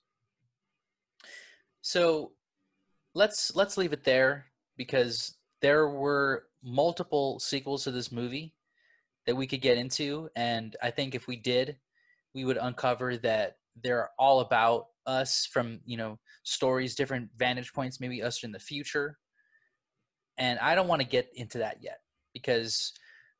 [1.80, 2.32] So
[3.14, 4.46] let's let's leave it there
[4.76, 8.54] because there were multiple sequels to this movie
[9.26, 11.76] that we could get into and I think if we did,
[12.34, 18.00] we would uncover that they're all about us from, you know, stories, different vantage points,
[18.00, 19.18] maybe us in the future.
[20.38, 22.00] And I don't want to get into that yet
[22.32, 22.92] because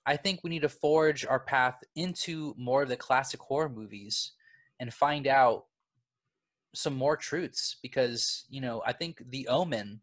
[0.04, 4.32] I think we need to forge our path into more of the classic horror movies
[4.80, 5.66] and find out
[6.74, 10.00] some more truths because you know i think the omen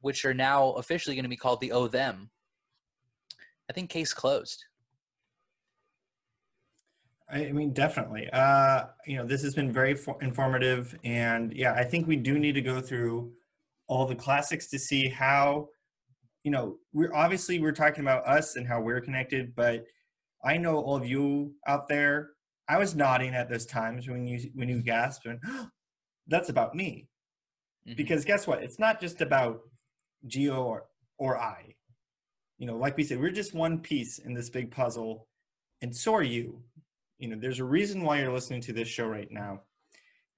[0.00, 2.30] which are now officially going to be called the o them
[3.70, 4.64] i think case closed
[7.30, 8.28] I mean, definitely.
[8.32, 12.38] Uh, you know, this has been very for- informative, and yeah, I think we do
[12.38, 13.32] need to go through
[13.86, 15.68] all the classics to see how,
[16.42, 19.84] you know, we're obviously we're talking about us and how we're connected, but
[20.44, 22.30] I know all of you out there
[22.68, 25.68] I was nodding at those times when you when you gasped and oh,
[26.26, 27.08] that's about me.
[27.86, 27.96] Mm-hmm.
[27.96, 28.62] Because guess what?
[28.62, 29.60] It's not just about
[30.26, 30.84] Gio or
[31.18, 31.74] or I.
[32.58, 35.26] You know, like we said, we're just one piece in this big puzzle,
[35.82, 36.62] and so are you.
[37.18, 39.62] You know, there's a reason why you're listening to this show right now,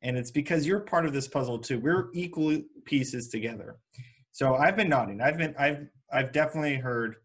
[0.03, 1.79] and it's because you're part of this puzzle too.
[1.79, 3.77] We're equal pieces together.
[4.33, 5.20] So I've been nodding.
[5.20, 7.16] I've been I've I've definitely heard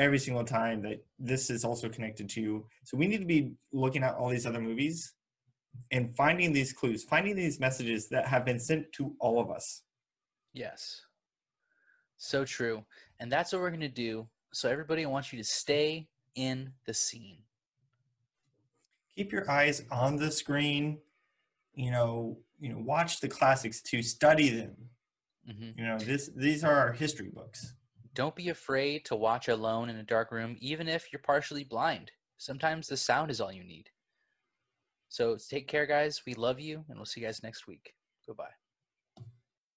[0.00, 2.66] every single time that this is also connected to you.
[2.84, 5.12] So we need to be looking at all these other movies
[5.92, 9.82] and finding these clues, finding these messages that have been sent to all of us.
[10.54, 11.02] Yes.
[12.16, 12.82] So true.
[13.20, 14.26] And that's what we're going to do.
[14.54, 17.38] So everybody I want you to stay in the scene.
[19.14, 20.98] Keep your eyes on the screen.
[21.74, 24.76] You know, you know, watch the classics to study them.
[25.48, 25.78] Mm-hmm.
[25.78, 27.74] You know, this these are our history books.
[28.20, 32.12] Don't be afraid to watch alone in a dark room, even if you're partially blind.
[32.36, 33.88] Sometimes the sound is all you need.
[35.08, 36.20] So take care, guys.
[36.26, 37.94] We love you, and we'll see you guys next week.
[38.26, 38.59] Goodbye.